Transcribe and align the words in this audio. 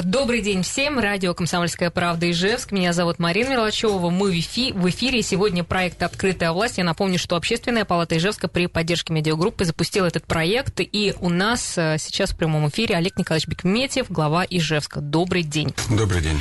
Добрый 0.00 0.40
день 0.40 0.62
всем. 0.62 0.98
Радио 0.98 1.34
«Комсомольская 1.34 1.90
правда» 1.90 2.30
Ижевск. 2.30 2.72
Меня 2.72 2.94
зовут 2.94 3.18
Марина 3.18 3.50
Мелочева. 3.50 4.08
Мы 4.08 4.30
в, 4.30 4.34
эфи- 4.34 4.72
в 4.72 4.88
эфире. 4.88 5.20
Сегодня 5.20 5.64
проект 5.64 6.02
«Открытая 6.02 6.52
власть». 6.52 6.78
Я 6.78 6.84
напомню, 6.84 7.18
что 7.18 7.36
Общественная 7.36 7.84
палата 7.84 8.16
Ижевска 8.16 8.48
при 8.48 8.68
поддержке 8.68 9.12
медиагруппы 9.12 9.66
запустила 9.66 10.06
этот 10.06 10.24
проект. 10.26 10.80
И 10.80 11.14
у 11.20 11.28
нас 11.28 11.76
э, 11.76 11.96
сейчас 11.98 12.30
в 12.30 12.38
прямом 12.38 12.70
эфире 12.70 12.96
Олег 12.96 13.18
Николаевич 13.18 13.46
Бекметьев, 13.48 14.10
глава 14.10 14.46
Ижевска. 14.48 15.02
Добрый 15.02 15.42
день. 15.42 15.74
Добрый 15.90 16.22
день. 16.22 16.40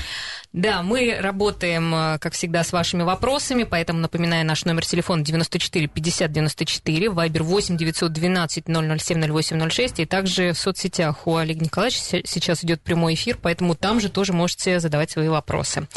Да, 0.54 0.84
мы 0.84 1.18
работаем, 1.18 1.96
э, 1.96 2.20
как 2.20 2.34
всегда, 2.34 2.66
с 2.66 2.74
вашими 2.74 3.04
вопросами, 3.04 3.64
поэтому 3.64 4.00
напоминаю 4.00 4.46
наш 4.46 4.66
номер 4.66 4.86
телефона 4.86 5.24
94 5.24 5.88
50 5.88 6.30
94, 6.30 7.10
вайбер 7.10 7.44
8 7.44 7.78
912 7.78 8.66
007 8.66 9.32
0806, 9.32 10.00
и 10.02 10.06
также 10.06 10.52
в 10.52 10.58
соцсетях 10.58 11.26
у 11.26 11.38
Олега 11.38 11.64
Николаевича 11.64 12.22
сейчас 12.26 12.66
идет 12.66 12.82
прямой 12.82 13.14
эфир, 13.14 13.38
поэтому 13.42 13.76
там 13.76 14.02
же 14.02 14.10
тоже 14.10 14.34
можете 14.34 14.82
задавать 14.82 15.12
свои 15.12 15.30
вопросы. 15.30 15.88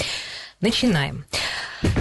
Начинаем. 0.60 1.24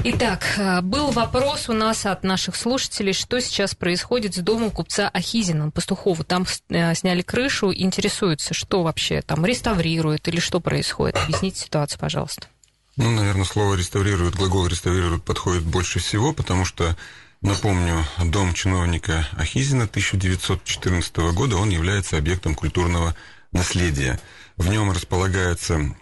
Итак, 0.06 0.46
э, 0.58 0.82
был 0.82 1.12
вопрос 1.12 1.70
у 1.70 1.74
нас 1.74 2.06
от 2.06 2.24
наших 2.24 2.56
слушателей, 2.56 3.14
что 3.14 3.40
сейчас 3.42 3.76
происходит 3.76 4.36
с 4.36 4.40
домом 4.40 4.72
купца 4.72 5.10
Ахизина, 5.10 5.72
Пастухову. 5.72 6.24
Там 6.24 6.46
э, 6.70 6.96
сняли 6.96 7.22
крышу, 7.22 7.74
интересуются, 7.74 8.54
что 8.54 8.84
вообще 8.84 9.22
там 9.22 9.46
реставрируют 9.46 10.28
или 10.28 10.40
что 10.40 10.60
происходит. 10.60 11.18
Объясните 11.18 11.62
ситуацию, 11.62 12.00
пожалуйста. 12.00 12.48
Ну, 12.96 13.10
наверное, 13.12 13.46
слово 13.46 13.76
«реставрируют», 13.76 14.36
глагол 14.36 14.68
«реставрируют» 14.68 15.24
подходит 15.24 15.64
больше 15.64 16.00
всего, 16.00 16.32
потому 16.32 16.64
что, 16.64 16.96
напомню, 17.42 18.06
дом 18.24 18.54
чиновника 18.54 19.28
Ахизина 19.36 19.86
1914 19.86 21.16
года, 21.34 21.58
он 21.58 21.70
является 21.70 22.18
объектом 22.18 22.54
культурного 22.54 23.16
наследия. 23.52 24.20
В 24.58 24.70
нем 24.70 24.92
располагается 24.92 25.96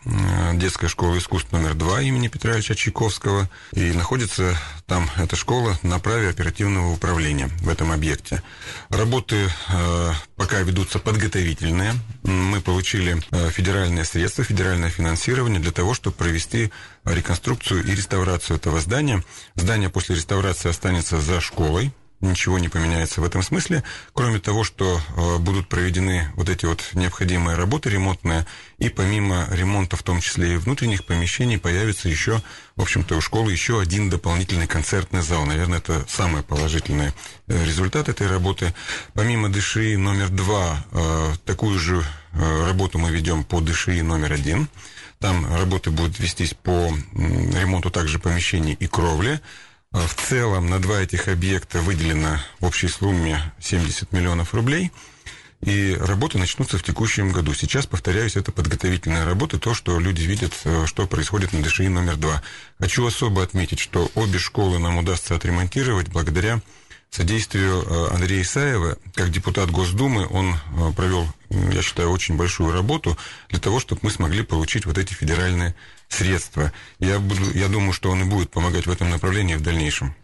детская 0.54 0.90
школа 0.90 1.18
искусств 1.18 1.52
номер 1.52 1.74
два 1.74 2.02
имени 2.02 2.28
Петра 2.28 2.54
Ильича 2.54 2.76
Чайковского. 2.76 3.50
И 3.72 3.92
находится 3.94 4.58
там 4.88 5.10
эта 5.18 5.36
школа 5.36 5.80
на 5.84 6.00
праве 6.00 6.30
оперативного 6.30 6.92
управления 6.92 7.50
в 7.62 7.70
этом 7.70 7.92
объекте. 7.92 8.44
Работы 8.90 9.50
э, 9.70 10.12
пока 10.36 10.60
ведутся 10.60 11.00
подготовительные. 11.00 11.94
Мы 12.24 12.60
получили 12.60 13.24
э, 13.32 13.50
федеральные 13.50 14.04
средства, 14.04 14.44
федеральное 14.44 14.90
финансирование 14.90 15.62
для 15.62 15.72
того, 15.72 15.94
чтобы 15.94 16.18
провести 16.18 16.72
реконструкцию 17.06 17.86
и 17.86 17.96
реставрацию 17.96 18.58
этого 18.58 18.82
здания. 18.82 19.24
Здание 19.56 19.90
после 19.90 20.16
реставрации 20.16 20.70
останется 20.70 21.22
за 21.22 21.40
школой, 21.40 21.94
ничего 22.22 22.60
не 22.60 22.70
поменяется 22.70 23.22
в 23.22 23.24
этом 23.24 23.44
смысле, 23.44 23.84
кроме 24.14 24.40
того, 24.40 24.64
что 24.64 25.00
э, 25.00 25.38
будут 25.40 25.68
проведены 25.68 26.32
вот 26.36 26.50
эти 26.50 26.66
вот 26.66 26.84
необходимые 26.94 27.58
работы 27.58 27.90
ремонтные, 27.90 28.46
и 28.78 28.90
помимо 28.90 29.48
ремонта, 29.52 29.98
в 29.98 30.04
том 30.04 30.22
числе 30.22 30.54
и 30.54 30.58
внутренних 30.58 31.06
помещений, 31.06 31.58
появится 31.58 32.10
еще, 32.10 32.42
в 32.76 32.82
общем-то, 32.82 33.18
у 33.18 33.22
школы 33.22 33.52
еще 33.52 33.82
один 33.82 34.10
дополнительный 34.10 34.68
концертный 34.68 35.22
зал. 35.22 35.46
Наверное, 35.46 35.80
это 35.80 36.06
самый 36.08 36.44
положительный 36.44 37.12
э, 37.48 37.66
результат 37.66 38.10
этой 38.10 38.28
работы. 38.28 38.74
Помимо 39.14 39.50
ДШИ 39.50 39.96
номер 39.98 40.30
два, 40.30 40.86
э, 40.92 41.34
такую 41.46 41.80
же 41.80 42.04
работу 42.34 42.98
мы 42.98 43.12
ведем 43.12 43.44
по 43.44 43.60
ДШИ 43.60 44.02
номер 44.02 44.32
один. 44.32 44.70
Там 45.20 45.54
работы 45.54 45.92
будут 45.92 46.18
вестись 46.18 46.54
по 46.54 46.92
ремонту 47.14 47.92
также 47.92 48.20
помещений 48.20 48.74
и 48.74 48.88
кровли. 48.88 49.40
В 49.92 50.14
целом 50.16 50.70
на 50.70 50.80
два 50.80 51.02
этих 51.02 51.28
объекта 51.28 51.82
выделено 51.82 52.40
в 52.62 52.66
общей 52.66 52.88
сумме 52.88 53.54
70 53.60 54.14
миллионов 54.14 54.54
рублей. 54.54 54.92
И 55.62 55.96
работы 56.00 56.38
начнутся 56.40 56.78
в 56.78 56.84
текущем 56.84 57.32
году. 57.32 57.54
Сейчас, 57.54 57.86
повторяюсь, 57.86 58.36
это 58.36 58.52
подготовительная 58.52 59.26
работа, 59.26 59.60
то, 59.60 59.74
что 59.74 60.00
люди 60.00 60.24
видят, 60.24 60.54
что 60.86 61.08
происходит 61.08 61.54
на 61.54 61.62
ДШИ 61.62 61.90
номер 61.90 62.16
два. 62.16 62.42
Хочу 62.80 63.06
особо 63.06 63.44
отметить, 63.44 63.80
что 63.80 64.10
обе 64.16 64.40
школы 64.40 64.80
нам 64.80 64.98
удастся 64.98 65.36
отремонтировать 65.36 66.08
благодаря 66.08 66.62
содействию 67.12 68.12
Андрея 68.14 68.42
Исаева. 68.42 68.98
Как 69.14 69.30
депутат 69.30 69.70
Госдумы 69.70 70.26
он 70.32 70.56
провел, 70.96 71.28
я 71.50 71.82
считаю, 71.82 72.10
очень 72.10 72.38
большую 72.38 72.72
работу 72.72 73.18
для 73.50 73.60
того, 73.60 73.80
чтобы 73.82 74.00
мы 74.04 74.10
смогли 74.10 74.44
получить 74.44 74.86
вот 74.86 74.98
эти 74.98 75.14
федеральные 75.14 75.76
средства. 76.14 76.72
Я, 77.00 77.20
буду, 77.20 77.52
я 77.54 77.68
думаю, 77.68 77.94
что 77.94 78.12
он 78.12 78.22
и 78.22 78.26
будет 78.26 78.52
помогать 78.52 78.86
в 78.86 78.92
этом 78.92 79.10
направлении 79.10 79.56
в 79.56 79.62
дальнейшем. 79.62 80.16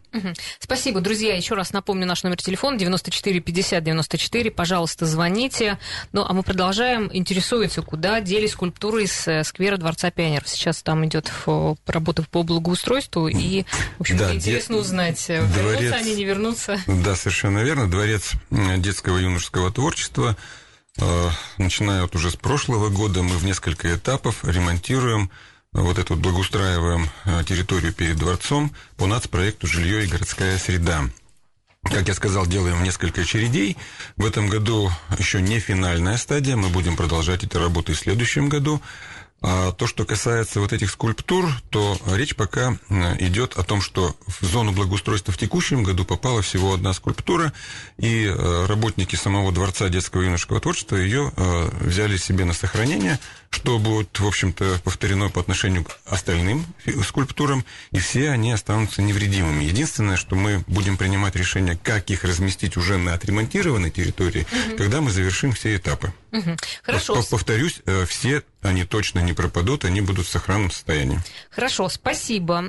Спасибо, 0.60 1.00
друзья. 1.02 1.36
Еще 1.36 1.54
раз 1.54 1.74
напомню 1.74 2.08
наш 2.08 2.24
номер 2.24 2.38
телефона 2.38 2.78
94 2.78 3.40
50 3.40 3.84
94. 3.84 4.52
Пожалуйста, 4.52 5.06
звоните. 5.06 5.78
Ну, 6.12 6.26
а 6.28 6.34
мы 6.34 6.44
продолжаем. 6.44 7.10
Интересуется, 7.14 7.82
куда 7.82 8.20
дели 8.22 8.48
скульптуры 8.48 9.04
из 9.04 9.28
сквера 9.48 9.78
Дворца 9.78 10.10
пионеров. 10.10 10.48
Сейчас 10.48 10.82
там 10.82 11.06
идет 11.06 11.32
работа 11.86 12.24
по 12.24 12.44
благоустройству, 12.44 13.28
и, 13.28 13.64
в 13.98 14.02
общем 14.02 14.18
да, 14.18 14.34
интересно 14.34 14.76
де... 14.76 14.82
узнать, 14.82 15.26
дворец... 15.28 15.82
вернутся 15.82 15.96
они, 15.96 16.16
не 16.16 16.26
вернутся. 16.26 16.80
Да, 16.88 17.16
совершенно 17.16 17.60
верно. 17.60 17.90
Дворец 17.90 18.32
детского 18.50 19.20
и 19.20 19.24
юношеского 19.24 19.72
творчества. 19.72 20.36
Начиная 21.58 22.04
вот 22.04 22.16
уже 22.16 22.32
с 22.32 22.36
прошлого 22.36 22.90
года, 22.90 23.22
мы 23.22 23.38
в 23.38 23.46
несколько 23.46 23.94
этапов 23.94 24.44
ремонтируем 24.44 25.30
вот 25.82 26.00
эту 26.00 26.16
благоустраиваем 26.16 27.10
территорию 27.46 27.94
перед 27.94 28.18
дворцом 28.18 28.74
по 28.98 29.06
нацпроекту 29.06 29.68
«Жилье 29.68 30.04
и 30.04 30.08
городская 30.08 30.58
среда». 30.58 31.06
Как 31.84 32.08
я 32.08 32.14
сказал, 32.14 32.46
делаем 32.46 32.84
несколько 32.84 33.22
очередей. 33.22 33.78
В 34.18 34.26
этом 34.26 34.50
году 34.50 34.92
еще 35.18 35.42
не 35.42 35.60
финальная 35.60 36.18
стадия. 36.18 36.58
Мы 36.58 36.70
будем 36.70 36.98
продолжать 36.98 37.44
эти 37.44 37.56
работы 37.56 37.94
в 37.94 38.00
следующем 38.00 38.50
году. 38.50 38.82
А 39.40 39.72
то, 39.72 39.86
что 39.86 40.04
касается 40.04 40.60
вот 40.60 40.74
этих 40.74 40.90
скульптур, 40.90 41.48
то 41.70 41.96
речь 42.08 42.36
пока 42.36 42.78
идет 43.20 43.56
о 43.58 43.64
том, 43.64 43.82
что 43.82 44.16
в 44.26 44.44
зону 44.44 44.72
благоустройства 44.72 45.32
в 45.32 45.38
текущем 45.38 45.84
году 45.84 46.06
попала 46.06 46.42
всего 46.42 46.74
одна 46.74 46.92
скульптура, 46.94 47.54
и 47.98 48.28
работники 48.68 49.16
самого 49.16 49.52
Дворца 49.52 49.90
детского 49.90 50.24
и 50.24 50.26
юношеского 50.26 50.60
творчества 50.60 50.96
ее 50.96 51.32
взяли 51.80 52.18
себе 52.18 52.46
на 52.46 52.54
сохранение, 52.54 53.20
что 53.52 53.78
будет, 53.78 54.20
в 54.20 54.26
общем-то, 54.26 54.82
повторено 54.84 55.30
по 55.30 55.40
отношению 55.40 55.86
к 55.86 56.00
остальным 56.06 56.66
скульптурам, 57.06 57.64
и 57.92 58.00
все 58.00 58.32
они 58.32 58.52
останутся 58.52 59.04
невредимыми. 59.04 59.64
Единственное, 59.64 60.18
что 60.18 60.36
мы 60.36 60.64
будем 60.68 60.98
принимать 60.98 61.36
решение, 61.36 61.80
как 61.82 62.10
их 62.10 62.24
разместить 62.24 62.76
уже 62.76 62.98
на 62.98 63.14
отремонтированной 63.14 63.92
территории, 63.92 64.48
угу. 64.52 64.78
когда 64.78 65.00
мы 65.00 65.12
завершим 65.12 65.52
все 65.52 65.76
этапы. 65.76 66.12
Угу. 66.32 66.58
Хорошо. 66.84 67.24
Повторюсь, 67.30 67.82
все 68.08 68.44
они 68.62 68.84
точно 68.84 69.20
не 69.20 69.34
пропадут, 69.34 69.86
они 69.86 70.02
будут 70.02 70.26
в 70.26 70.30
сохранном 70.30 70.72
состоянии. 70.72 71.20
Хорошо, 71.50 71.88
спасибо. 71.90 72.66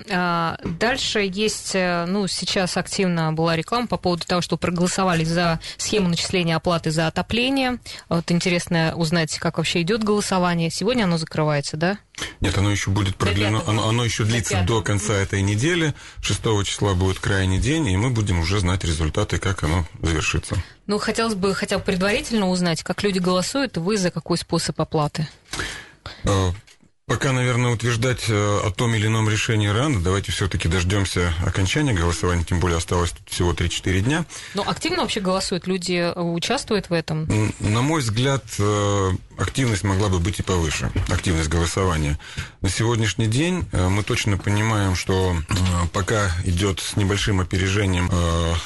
Дальше 0.64 1.20
есть, 1.20 1.74
ну, 1.74 2.26
сейчас 2.28 2.76
активно 2.76 3.32
была 3.32 3.56
реклама 3.56 3.88
по 3.88 3.96
поводу 3.96 4.24
того, 4.24 4.40
что 4.40 4.56
проголосовали 4.56 5.24
за 5.24 5.60
схему 5.76 6.08
начисления 6.08 6.56
оплаты 6.56 6.90
за 6.90 7.08
отопление. 7.08 7.78
Вот 8.08 8.30
интересно 8.30 8.92
узнать, 8.94 9.36
как 9.38 9.58
вообще 9.58 9.82
идет 9.82 10.04
голосование. 10.04 10.70
Сегодня 10.70 11.04
оно 11.04 11.18
закрывается, 11.18 11.76
да? 11.76 11.98
Нет, 12.40 12.56
оно 12.58 12.70
еще 12.70 12.90
будет 12.90 13.16
продлено, 13.16 13.62
оно, 13.66 13.88
оно 13.88 14.04
еще 14.04 14.24
длится 14.24 14.62
до 14.66 14.82
конца 14.82 15.14
этой 15.14 15.42
недели. 15.42 15.94
6 16.20 16.40
числа 16.64 16.94
будет 16.94 17.18
крайний 17.18 17.58
день, 17.58 17.88
и 17.88 17.96
мы 17.96 18.10
будем 18.10 18.40
уже 18.40 18.60
знать 18.60 18.84
результаты, 18.84 19.38
как 19.38 19.62
оно 19.62 19.86
завершится. 20.02 20.56
Ну, 20.86 20.98
хотелось 20.98 21.34
бы 21.34 21.54
хотя 21.54 21.78
бы 21.78 21.84
предварительно 21.84 22.48
узнать, 22.48 22.82
как 22.82 23.02
люди 23.02 23.18
голосуют, 23.18 23.76
и 23.76 23.80
вы 23.80 23.96
за 23.96 24.10
какой 24.10 24.38
способ 24.38 24.80
оплаты? 24.80 25.28
Пока, 27.08 27.32
наверное, 27.32 27.72
утверждать 27.72 28.26
о 28.28 28.70
том 28.70 28.94
или 28.94 29.06
ином 29.06 29.30
решении 29.30 29.68
рано. 29.68 30.00
Давайте 30.00 30.30
все-таки 30.30 30.68
дождемся 30.68 31.32
окончания 31.44 31.94
голосования, 31.94 32.44
тем 32.44 32.60
более 32.60 32.76
осталось 32.76 33.12
тут 33.12 33.28
всего 33.30 33.52
3-4 33.52 34.00
дня. 34.00 34.26
Но 34.54 34.62
активно 34.62 35.02
вообще 35.02 35.20
голосуют, 35.20 35.66
люди 35.66 36.12
участвуют 36.14 36.90
в 36.90 36.92
этом? 36.92 37.26
На 37.60 37.80
мой 37.80 38.02
взгляд, 38.02 38.44
активность 39.38 39.84
могла 39.84 40.08
бы 40.08 40.18
быть 40.18 40.38
и 40.40 40.42
повыше, 40.42 40.92
активность 41.08 41.48
голосования. 41.48 42.18
На 42.60 42.68
сегодняшний 42.68 43.26
день 43.26 43.66
мы 43.72 44.02
точно 44.02 44.36
понимаем, 44.36 44.94
что 44.94 45.34
пока 45.92 46.30
идет 46.44 46.80
с 46.80 46.96
небольшим 46.96 47.40
опережением 47.40 48.10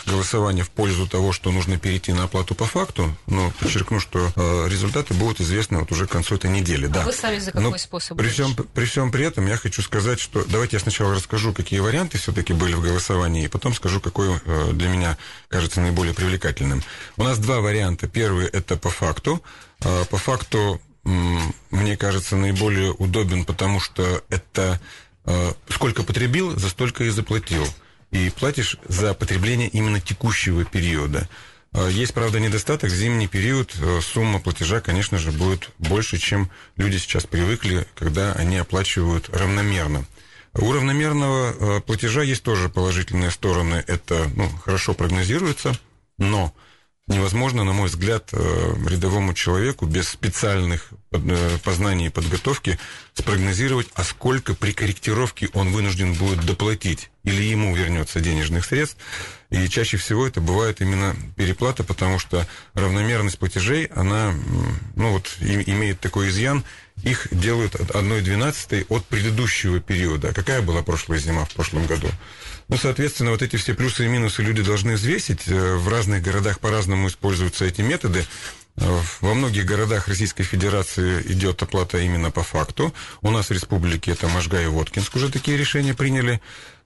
голосование 0.04 0.64
в 0.64 0.70
пользу 0.70 1.06
того, 1.06 1.32
что 1.32 1.52
нужно 1.52 1.78
перейти 1.78 2.12
на 2.12 2.24
оплату 2.24 2.54
по 2.56 2.64
факту, 2.64 3.14
но 3.28 3.52
подчеркну, 3.60 4.00
что 4.00 4.32
результаты 4.68 5.14
будут 5.14 5.40
известны 5.40 5.78
вот 5.78 5.92
уже 5.92 6.08
к 6.08 6.10
концу 6.10 6.34
этой 6.34 6.50
недели. 6.50 6.86
А 6.86 6.88
да. 6.88 7.02
вы 7.04 7.12
сами 7.12 7.38
за 7.38 7.52
какой 7.52 7.70
но 7.70 7.78
способ? 7.78 8.18
Всем, 8.32 8.54
при 8.54 8.84
всем 8.86 9.12
при 9.12 9.24
этом 9.26 9.46
я 9.46 9.56
хочу 9.56 9.82
сказать, 9.82 10.18
что 10.18 10.44
давайте 10.44 10.76
я 10.76 10.80
сначала 10.80 11.14
расскажу, 11.14 11.52
какие 11.52 11.80
варианты 11.80 12.18
все-таки 12.18 12.52
были 12.52 12.74
в 12.74 12.82
голосовании, 12.82 13.44
и 13.44 13.48
потом 13.48 13.74
скажу, 13.74 14.00
какой 14.00 14.40
для 14.72 14.88
меня 14.88 15.16
кажется 15.48 15.80
наиболее 15.80 16.14
привлекательным. 16.14 16.82
У 17.16 17.22
нас 17.22 17.38
два 17.38 17.60
варианта. 17.60 18.08
Первый 18.08 18.46
это 18.46 18.76
по 18.76 18.90
факту. 18.90 19.42
По 19.78 20.16
факту 20.16 20.80
мне 21.04 21.96
кажется, 21.96 22.36
наиболее 22.36 22.92
удобен, 22.92 23.44
потому 23.44 23.80
что 23.80 24.22
это 24.28 24.80
э, 25.24 25.52
сколько 25.68 26.04
потребил, 26.04 26.56
за 26.56 26.68
столько 26.68 27.04
и 27.04 27.10
заплатил. 27.10 27.66
И 28.12 28.30
платишь 28.30 28.76
за 28.86 29.14
потребление 29.14 29.68
именно 29.68 30.00
текущего 30.00 30.64
периода. 30.64 31.28
Э, 31.72 31.88
есть, 31.90 32.14
правда, 32.14 32.40
недостаток. 32.40 32.90
Зимний 32.90 33.28
период 33.28 33.74
э, 33.80 34.00
сумма 34.00 34.40
платежа, 34.40 34.80
конечно 34.80 35.18
же, 35.18 35.32
будет 35.32 35.70
больше, 35.78 36.18
чем 36.18 36.50
люди 36.76 36.96
сейчас 36.98 37.26
привыкли, 37.26 37.86
когда 37.94 38.32
они 38.32 38.56
оплачивают 38.56 39.28
равномерно. 39.30 40.04
У 40.54 40.70
равномерного 40.70 41.80
платежа 41.80 42.22
есть 42.22 42.42
тоже 42.42 42.68
положительные 42.68 43.30
стороны. 43.30 43.82
Это 43.86 44.30
ну, 44.36 44.50
хорошо 44.50 44.92
прогнозируется, 44.92 45.72
но 46.18 46.52
невозможно, 47.08 47.64
на 47.64 47.72
мой 47.72 47.88
взгляд, 47.88 48.28
э, 48.32 48.74
рядовому 48.88 49.34
человеку 49.34 49.86
без 49.86 50.08
специальных 50.08 50.90
э, 51.10 51.58
познаний 51.64 52.06
и 52.06 52.10
подготовки 52.10 52.78
спрогнозировать, 53.14 53.88
а 53.94 54.04
сколько 54.04 54.54
при 54.54 54.72
корректировке 54.72 55.48
он 55.52 55.70
вынужден 55.70 56.14
будет 56.14 56.44
доплатить 56.44 57.10
или 57.24 57.42
ему 57.42 57.74
вернется 57.74 58.20
денежных 58.20 58.64
средств. 58.64 58.98
И 59.50 59.68
чаще 59.68 59.96
всего 59.96 60.26
это 60.26 60.40
бывает 60.40 60.80
именно 60.80 61.14
переплата, 61.36 61.84
потому 61.84 62.18
что 62.18 62.46
равномерность 62.74 63.38
платежей, 63.38 63.86
она 63.86 64.34
ну 64.96 65.12
вот, 65.12 65.36
имеет 65.40 66.00
такой 66.00 66.30
изъян, 66.30 66.64
их 67.02 67.28
делают 67.30 67.74
от 67.74 67.90
1,12 67.90 68.86
от 68.88 69.04
предыдущего 69.06 69.80
периода. 69.80 70.30
А 70.30 70.32
какая 70.32 70.62
была 70.62 70.82
прошлая 70.82 71.18
зима 71.18 71.44
в 71.44 71.52
прошлом 71.52 71.86
году? 71.86 72.08
Ну, 72.68 72.76
соответственно, 72.76 73.30
вот 73.30 73.42
эти 73.42 73.56
все 73.56 73.74
плюсы 73.74 74.04
и 74.04 74.08
минусы 74.08 74.42
люди 74.42 74.62
должны 74.62 74.94
взвесить. 74.94 75.48
Э, 75.48 75.76
в 75.76 75.88
разных 75.88 76.22
городах 76.22 76.60
по-разному 76.60 77.08
используются 77.08 77.64
эти 77.64 77.82
методы. 77.82 78.24
Э, 78.76 79.00
во 79.20 79.34
многих 79.34 79.64
городах 79.66 80.08
Российской 80.08 80.44
Федерации 80.44 81.22
идет 81.32 81.62
оплата 81.62 81.98
именно 81.98 82.30
по 82.30 82.42
факту. 82.42 82.94
У 83.20 83.30
нас 83.30 83.48
в 83.48 83.52
республике 83.52 84.12
это 84.12 84.28
Можга 84.28 84.60
и 84.62 84.66
Воткинск 84.66 85.14
уже 85.16 85.30
такие 85.30 85.56
решения 85.56 85.94
приняли. 85.94 86.40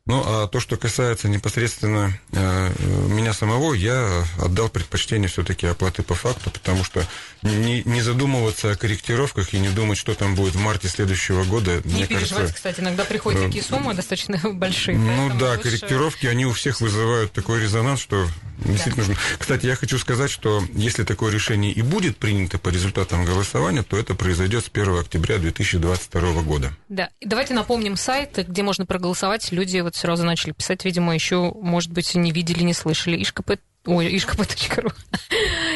Ну, 0.07 0.23
а 0.25 0.47
то, 0.47 0.61
что 0.61 0.77
касается 0.77 1.29
непосредственно 1.29 2.17
э, 2.31 2.71
меня 3.09 3.33
самого, 3.33 3.75
я 3.75 4.25
отдал 4.41 4.69
предпочтение 4.69 5.29
все-таки 5.29 5.67
оплаты 5.67 6.05
по 6.05 6.15
факту, 6.15 6.49
потому 6.51 6.85
что 6.85 7.05
не, 7.43 7.83
не 7.83 8.03
задумываться 8.03 8.71
о 8.71 8.77
корректировках 8.77 9.53
и 9.53 9.59
не 9.59 9.69
думать, 9.69 9.99
что 9.99 10.15
там 10.15 10.37
будет 10.37 10.55
в 10.55 10.61
марте 10.61 10.89
следующего 10.89 11.43
года. 11.43 11.81
Не 11.85 11.95
мне 11.95 12.07
переживать, 12.07 12.31
кажется, 12.31 12.55
кстати, 12.55 12.81
иногда 12.81 13.05
приходят 13.05 13.41
э, 13.41 13.47
такие 13.47 13.65
суммы 13.65 13.95
достаточно 13.95 14.39
большие. 14.53 14.97
Ну 14.97 15.37
да, 15.37 15.53
лучше... 15.53 15.63
корректировки, 15.63 16.27
они 16.27 16.47
у 16.47 16.53
всех 16.53 16.81
вызывают 16.81 17.33
такой 17.33 17.61
резонанс, 17.61 18.01
что 18.01 18.29
действительно 18.59 19.07
да. 19.07 19.13
нужно. 19.13 19.17
Кстати, 19.39 19.67
я 19.67 19.75
хочу 19.75 19.99
сказать, 19.99 20.31
что 20.31 20.63
если 20.73 21.03
такое 21.03 21.33
решение 21.33 21.73
и 21.73 21.83
будет 21.83 22.17
принято 22.17 22.59
по 22.59 22.69
результатам 22.69 23.25
голосования, 23.25 23.83
то 23.83 23.97
это 23.97 24.15
произойдет 24.15 24.65
с 24.65 24.71
1 24.73 25.01
октября 25.01 25.39
2022 25.39 26.43
года. 26.43 26.73
Да, 26.89 27.11
и 27.21 27.27
давайте 27.27 27.55
напомним 27.55 27.97
сайт, 27.97 28.39
где 28.49 28.63
можно 28.63 28.87
проголосовать. 28.87 29.51
Люди 29.51 29.81
вот 29.81 29.96
сразу 29.97 30.25
начали 30.25 30.53
писать, 30.53 30.85
видимо, 30.85 31.15
еще, 31.15 31.53
может 31.61 31.91
быть, 31.91 32.15
не 32.15 32.33
видели, 32.33 32.63
не 32.63 32.75
слышали. 32.75 33.21
Ишкп 33.23 33.51
Ой, 33.87 34.17
ишкп.ру. 34.17 34.91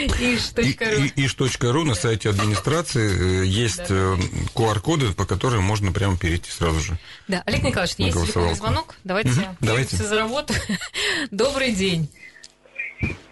Иш.ру. 1.17 1.85
На 1.85 1.95
сайте 1.95 2.31
администрации 2.31 3.43
э, 3.43 3.47
есть 3.47 3.89
QR-коды, 3.89 5.11
э, 5.11 5.13
по 5.13 5.25
которым 5.27 5.63
можно 5.63 5.93
прямо 5.93 6.19
перейти 6.19 6.51
сразу 6.51 6.81
же. 6.81 6.99
Да, 7.29 7.43
Олег 7.47 7.63
Николаевич, 7.63 7.95
есть 7.99 8.21
телефонный 8.21 8.55
звонок. 8.55 8.97
Давайте 9.05 9.31
давайте. 9.61 9.97
за 9.97 10.17
работу. 10.17 10.55
Добрый 11.31 11.73
день. 11.73 12.11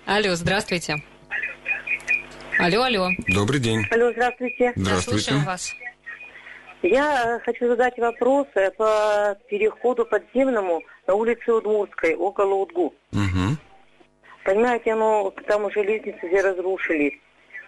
Алло, 0.06 0.36
здравствуйте. 0.36 1.02
Алло, 2.58 2.82
алло. 2.82 3.10
Добрый 3.26 3.60
день. 3.60 3.84
Алло, 3.90 4.12
здравствуйте. 4.12 4.72
Здравствуйте. 4.76 5.24
слушаем 5.24 5.44
вас. 5.44 5.74
Я 6.82 7.40
хочу 7.44 7.66
задать 7.66 7.98
вопрос 7.98 8.46
по 8.76 9.36
переходу 9.48 10.04
подземному 10.06 10.82
на 11.06 11.14
улице 11.14 11.52
Удмуртской, 11.52 12.14
около 12.14 12.54
Удгу. 12.54 12.94
Угу. 13.12 13.56
Понимаете, 14.44 14.94
ну, 14.94 15.32
там 15.46 15.64
уже 15.64 15.82
лестницы 15.82 16.18
все 16.28 16.40
разрушились. 16.40 17.14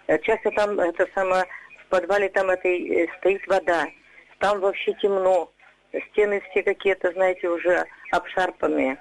Э, 0.07 0.17
часто 0.19 0.51
там, 0.51 0.79
это 0.79 1.07
самое, 1.13 1.45
в 1.85 1.89
подвале 1.89 2.29
там 2.29 2.49
этой 2.49 2.87
э, 2.87 3.07
стоит 3.19 3.45
вода. 3.47 3.85
Там 4.39 4.59
вообще 4.61 4.93
темно. 4.93 5.51
Стены 6.11 6.41
все 6.49 6.63
какие-то, 6.63 7.11
знаете, 7.11 7.49
уже 7.49 7.85
обшарпанные. 8.11 8.97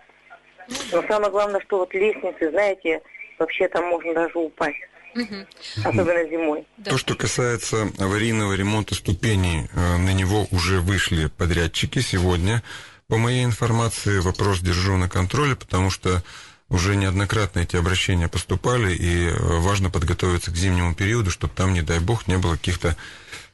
Но 0.93 1.03
самое 1.09 1.31
главное, 1.31 1.61
что 1.61 1.79
вот 1.79 1.95
лестницы, 1.95 2.51
знаете, 2.51 3.01
вообще 3.39 3.69
там 3.69 3.87
можно 3.87 4.13
даже 4.13 4.39
упасть. 4.39 4.77
Угу. 5.15 5.47
Особенно 5.85 6.25
зимой. 6.29 6.67
То, 6.85 6.99
что 6.99 7.15
касается 7.15 7.91
аварийного 7.99 8.53
ремонта 8.55 8.95
ступеней, 8.95 9.69
э, 9.73 9.97
на 9.97 10.13
него 10.13 10.47
уже 10.51 10.81
вышли 10.81 11.27
подрядчики 11.27 12.01
сегодня. 12.01 12.63
По 13.09 13.17
моей 13.17 13.45
информации, 13.45 14.21
вопрос 14.21 14.61
держу 14.61 14.97
на 14.97 15.09
контроле, 15.09 15.57
потому 15.57 15.91
что 15.91 16.23
уже 16.69 16.95
неоднократно 16.95 17.61
эти 17.61 17.75
обращения 17.77 18.29
поступали, 18.29 18.95
и 18.95 19.27
э, 19.27 19.37
важно 19.59 19.91
подготовиться 19.91 20.53
к 20.53 20.57
зимнему 20.57 20.95
периоду, 20.95 21.31
чтобы 21.31 21.53
там, 21.55 21.75
не 21.75 21.83
дай 21.83 21.99
бог, 21.99 22.29
не 22.29 22.39
было 22.39 22.55
каких-то 22.55 22.97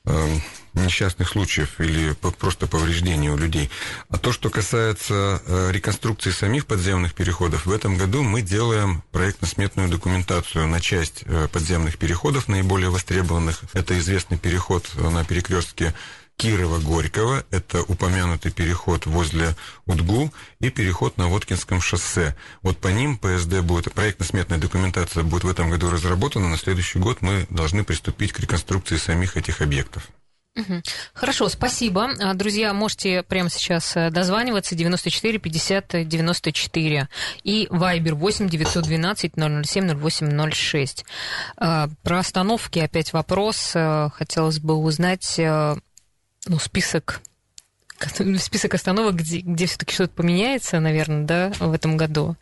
э, 0.05 0.37
несчастных 0.77 1.29
случаев 1.29 1.81
или 1.81 2.13
просто 2.39 2.67
повреждений 2.67 3.29
у 3.29 3.37
людей. 3.37 3.71
А 4.09 4.19
то, 4.19 4.33
что 4.33 4.51
касается 4.51 5.43
э, 5.45 5.71
реконструкции 5.73 6.31
самих 6.31 6.67
подземных 6.67 7.15
переходов, 7.15 7.67
в 7.67 7.73
этом 7.73 7.97
году 7.97 8.23
мы 8.23 8.43
делаем 8.43 9.03
проектно-сметную 9.13 9.89
документацию 9.89 10.67
на 10.67 10.81
часть 10.81 11.23
э, 11.27 11.49
подземных 11.51 11.99
переходов, 11.99 12.49
наиболее 12.49 12.91
востребованных. 12.91 13.63
Это 13.73 13.99
известный 13.99 14.39
переход 14.39 14.89
на 14.97 15.25
перекрестке 15.25 15.95
Кирова-Горького, 16.37 17.45
это 17.51 17.83
упомянутый 17.83 18.53
переход 18.53 19.07
возле 19.07 19.57
Удгу 19.87 20.33
и 20.61 20.69
переход 20.69 21.17
на 21.17 21.29
Воткинском 21.29 21.81
шоссе. 21.81 22.37
Вот 22.63 22.79
по 22.79 22.89
ним 22.89 23.17
ПСД 23.17 23.61
будет, 23.61 23.93
проектно-сметная 23.95 24.59
документация 24.59 25.23
будет 25.23 25.45
в 25.45 25.49
этом 25.49 25.71
году 25.71 25.91
разработана, 25.91 26.49
на 26.49 26.59
следующий 26.59 26.99
год 26.99 27.23
мы 27.23 27.47
должны 27.49 27.85
приступить 27.85 28.33
к 28.33 28.41
реконструкции 28.41 28.97
самих 28.97 29.37
этих 29.37 29.63
объектов. 29.63 30.09
Хорошо, 31.13 31.49
спасибо. 31.49 32.11
А, 32.21 32.35
друзья, 32.35 32.73
можете 32.73 33.23
прямо 33.23 33.51
сейчас 33.51 33.97
э, 33.97 34.11
дозваниваться 34.11 34.75
94 34.75 35.39
50 35.39 36.09
94 36.09 37.09
и 37.45 37.69
Вайбер 37.71 38.15
8 38.15 38.49
912 38.49 39.33
007 39.65 40.09
0806. 40.09 41.05
Про 41.57 42.19
остановки 42.19 42.79
опять 42.79 43.13
вопрос. 43.13 43.73
Э, 43.75 44.09
хотелось 44.15 44.59
бы 44.59 44.75
узнать 44.75 45.39
э, 45.39 45.77
ну, 46.47 46.59
список 46.59 47.21
список 48.39 48.75
остановок, 48.75 49.17
где, 49.17 49.39
где 49.41 49.67
все-таки 49.67 49.95
что-то 49.95 50.13
поменяется, 50.15 50.81
наверное, 50.81 51.25
да, 51.25 51.53
в 51.59 51.73
этом 51.73 51.97
году. 51.97 52.37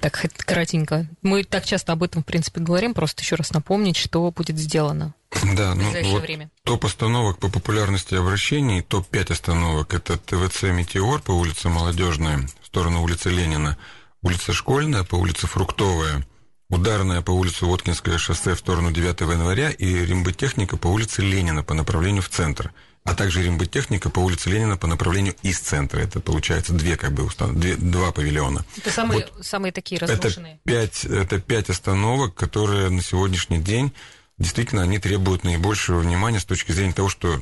Так, 0.00 0.24
кратенько. 0.36 1.06
Мы 1.22 1.44
так 1.44 1.64
часто 1.64 1.92
об 1.92 2.02
этом, 2.02 2.22
в 2.22 2.26
принципе, 2.26 2.60
говорим, 2.60 2.94
просто 2.94 3.22
еще 3.22 3.36
раз 3.36 3.52
напомнить, 3.52 3.96
что 3.96 4.30
будет 4.30 4.58
сделано. 4.58 5.14
Да, 5.56 5.74
ну 5.74 5.84
вот 6.12 6.22
время. 6.22 6.50
топ 6.62 6.84
остановок 6.84 7.38
по 7.38 7.48
популярности 7.48 8.14
обращений, 8.14 8.82
топ-5 8.82 9.32
остановок, 9.32 9.94
это 9.94 10.18
ТВЦ 10.18 10.64
«Метеор» 10.64 11.22
по 11.22 11.32
улице 11.32 11.68
Молодежная, 11.68 12.46
в 12.60 12.66
сторону 12.66 13.02
улицы 13.02 13.30
Ленина, 13.30 13.78
улица 14.20 14.52
Школьная 14.52 15.04
по 15.04 15.16
улице 15.16 15.46
Фруктовая, 15.46 16.26
Ударная 16.68 17.20
по 17.20 17.32
улице 17.32 17.66
Воткинское 17.66 18.16
шоссе 18.16 18.54
в 18.54 18.58
сторону 18.58 18.92
9 18.92 19.20
января 19.20 19.70
и 19.70 20.06
рембытехника 20.06 20.78
по 20.78 20.86
улице 20.88 21.20
Ленина 21.20 21.62
по 21.62 21.74
направлению 21.74 22.22
в 22.22 22.28
центр– 22.28 22.72
а 23.04 23.14
также 23.14 23.42
рембытехника 23.42 24.10
по 24.10 24.20
улице 24.20 24.48
Ленина 24.50 24.76
по 24.76 24.86
направлению 24.86 25.34
из 25.42 25.58
центра. 25.58 26.00
Это 26.00 26.20
получается 26.20 26.72
две 26.72 26.96
как 26.96 27.12
бы 27.12 27.28
две, 27.52 27.76
два 27.76 28.12
павильона. 28.12 28.64
Это 28.76 28.90
самые, 28.90 29.26
вот 29.34 29.44
самые 29.44 29.72
такие 29.72 30.00
разрушенные? 30.00 30.54
Это 30.54 30.62
пять, 30.64 31.04
это 31.04 31.40
пять 31.40 31.70
остановок, 31.70 32.34
которые 32.34 32.90
на 32.90 33.02
сегодняшний 33.02 33.58
день 33.58 33.92
действительно 34.38 34.82
они 34.82 34.98
требуют 34.98 35.44
наибольшего 35.44 36.00
внимания 36.00 36.40
с 36.40 36.44
точки 36.44 36.72
зрения 36.72 36.92
того, 36.92 37.08
что 37.08 37.40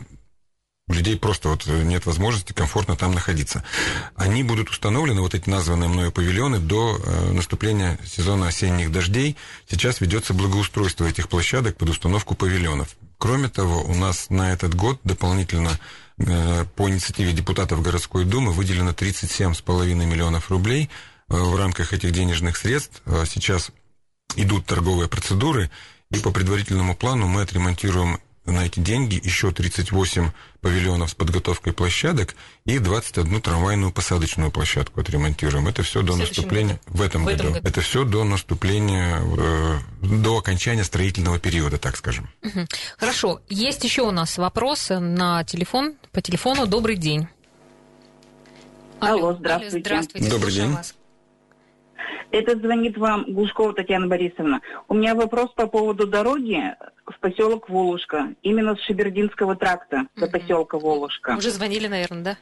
у 0.88 0.92
людей 0.92 1.16
просто 1.16 1.50
вот 1.50 1.66
нет 1.66 2.04
возможности 2.04 2.52
комфортно 2.52 2.96
там 2.96 3.12
находиться. 3.12 3.62
Они 4.16 4.42
будут 4.42 4.70
установлены, 4.70 5.20
вот 5.20 5.34
эти 5.34 5.48
названные 5.48 5.88
мною 5.88 6.10
павильоны, 6.10 6.58
до 6.58 6.98
э, 6.98 7.32
наступления 7.32 7.98
сезона 8.04 8.48
осенних 8.48 8.90
дождей. 8.90 9.36
Сейчас 9.68 10.00
ведется 10.00 10.34
благоустройство 10.34 11.04
этих 11.04 11.28
площадок 11.28 11.76
под 11.76 11.90
установку 11.90 12.34
павильонов. 12.34 12.96
Кроме 13.20 13.50
того, 13.50 13.82
у 13.82 13.94
нас 13.94 14.30
на 14.30 14.50
этот 14.50 14.74
год 14.74 14.98
дополнительно 15.04 15.78
э, 16.16 16.64
по 16.74 16.88
инициативе 16.88 17.34
депутатов 17.34 17.82
городской 17.82 18.24
думы 18.24 18.52
выделено 18.52 18.92
37,5 18.92 19.94
миллионов 20.06 20.50
рублей. 20.50 20.88
Э, 21.28 21.36
в 21.36 21.54
рамках 21.54 21.92
этих 21.92 22.12
денежных 22.12 22.56
средств 22.56 23.02
сейчас 23.26 23.72
идут 24.36 24.64
торговые 24.64 25.06
процедуры, 25.06 25.70
и 26.10 26.18
по 26.18 26.30
предварительному 26.30 26.96
плану 26.96 27.26
мы 27.26 27.42
отремонтируем 27.42 28.20
на 28.46 28.66
эти 28.66 28.80
деньги 28.80 29.20
еще 29.22 29.52
38 29.52 30.30
павильонов 30.60 31.10
с 31.10 31.14
подготовкой 31.14 31.72
площадок 31.72 32.34
и 32.64 32.78
21 32.78 33.40
трамвайную 33.40 33.92
посадочную 33.92 34.50
площадку 34.50 35.00
отремонтируем. 35.00 35.68
Это 35.68 35.82
все 35.82 36.02
до 36.02 36.16
наступления 36.16 36.80
году. 36.86 36.98
в 36.98 37.02
этом, 37.02 37.22
в 37.22 37.26
году. 37.26 37.44
году. 37.44 37.60
Это 37.62 37.80
все 37.80 38.04
до 38.04 38.24
наступления, 38.24 39.20
э, 39.20 39.78
до 40.02 40.38
окончания 40.38 40.84
строительного 40.84 41.38
периода, 41.38 41.78
так 41.78 41.96
скажем. 41.96 42.28
Угу. 42.42 42.66
Хорошо. 42.98 43.40
Есть 43.48 43.84
еще 43.84 44.02
у 44.02 44.10
нас 44.10 44.38
вопросы 44.38 44.98
на 44.98 45.44
телефон, 45.44 45.94
по 46.12 46.20
телефону. 46.20 46.66
Добрый 46.66 46.96
день. 46.96 47.28
Алло, 49.00 49.34
здравствуйте. 49.34 49.76
Алло, 49.76 49.80
здравствуйте. 49.80 50.30
Добрый 50.30 50.52
день. 50.52 50.72
Вас. 50.72 50.94
Это 52.30 52.56
звонит 52.56 52.96
вам 52.96 53.24
Гушкова 53.28 53.74
Татьяна 53.74 54.06
Борисовна. 54.06 54.60
У 54.88 54.94
меня 54.94 55.14
вопрос 55.14 55.50
по 55.54 55.66
поводу 55.66 56.06
дороги 56.06 56.74
в 57.06 57.18
поселок 57.20 57.68
Волушка, 57.68 58.34
именно 58.42 58.76
с 58.76 58.80
Шибердинского 58.82 59.56
тракта 59.56 60.06
до 60.16 60.26
угу. 60.26 60.32
поселка 60.32 60.78
Волушка. 60.78 61.36
Уже 61.36 61.50
звонили, 61.50 61.86
наверное, 61.86 62.22
да? 62.22 62.36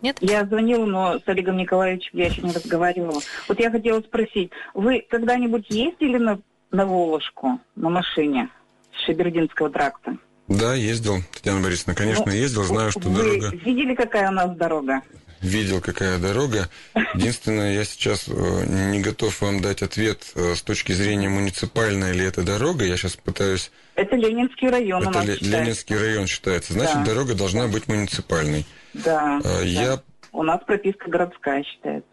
Нет? 0.00 0.18
Я 0.20 0.44
звонила, 0.44 0.86
но 0.86 1.18
с 1.18 1.22
Олегом 1.26 1.56
Николаевичем 1.56 2.10
я 2.12 2.26
еще 2.26 2.42
не 2.42 2.52
разговаривала. 2.52 3.20
Вот 3.48 3.58
я 3.58 3.70
хотела 3.70 4.00
спросить, 4.00 4.50
вы 4.74 5.04
когда-нибудь 5.08 5.66
ездили 5.70 6.18
на, 6.18 6.40
на 6.70 6.86
Волошку 6.86 7.58
на 7.74 7.88
машине 7.88 8.48
с 8.92 9.06
Шибердинского 9.06 9.70
тракта? 9.70 10.16
Да, 10.46 10.74
ездил, 10.74 11.16
Татьяна 11.34 11.60
Борисовна, 11.62 11.94
конечно, 11.94 12.24
ну, 12.26 12.32
ездил, 12.32 12.62
знаю, 12.62 12.90
что 12.90 13.08
вы 13.08 13.38
дорога... 13.38 13.56
видели, 13.56 13.94
какая 13.94 14.30
у 14.30 14.32
нас 14.32 14.56
дорога? 14.56 15.02
Видел, 15.40 15.80
какая 15.80 16.18
дорога. 16.18 16.68
Единственное, 17.14 17.74
я 17.74 17.84
сейчас 17.84 18.28
э, 18.28 18.32
не 18.92 19.00
готов 19.00 19.40
вам 19.40 19.60
дать 19.60 19.82
ответ 19.82 20.32
э, 20.34 20.54
с 20.54 20.62
точки 20.62 20.92
зрения 20.92 21.28
муниципальная 21.28 22.12
ли 22.12 22.24
это 22.24 22.42
дорога. 22.42 22.84
Я 22.84 22.96
сейчас 22.96 23.16
пытаюсь... 23.16 23.70
Это 23.94 24.16
Ленинский 24.16 24.68
район 24.68 25.08
Это 25.08 25.20
Ле- 25.20 25.38
Ленинский 25.40 25.96
район 25.96 26.26
считается. 26.26 26.72
Значит, 26.72 26.96
да. 26.96 27.04
дорога 27.04 27.34
должна 27.34 27.66
быть 27.68 27.88
муниципальной. 27.88 28.66
Да. 28.94 29.40
Э, 29.44 29.64
я... 29.64 29.96
да. 29.96 30.02
У 30.32 30.42
нас 30.42 30.60
прописка 30.66 31.10
городская 31.10 31.64
считается. 31.64 32.08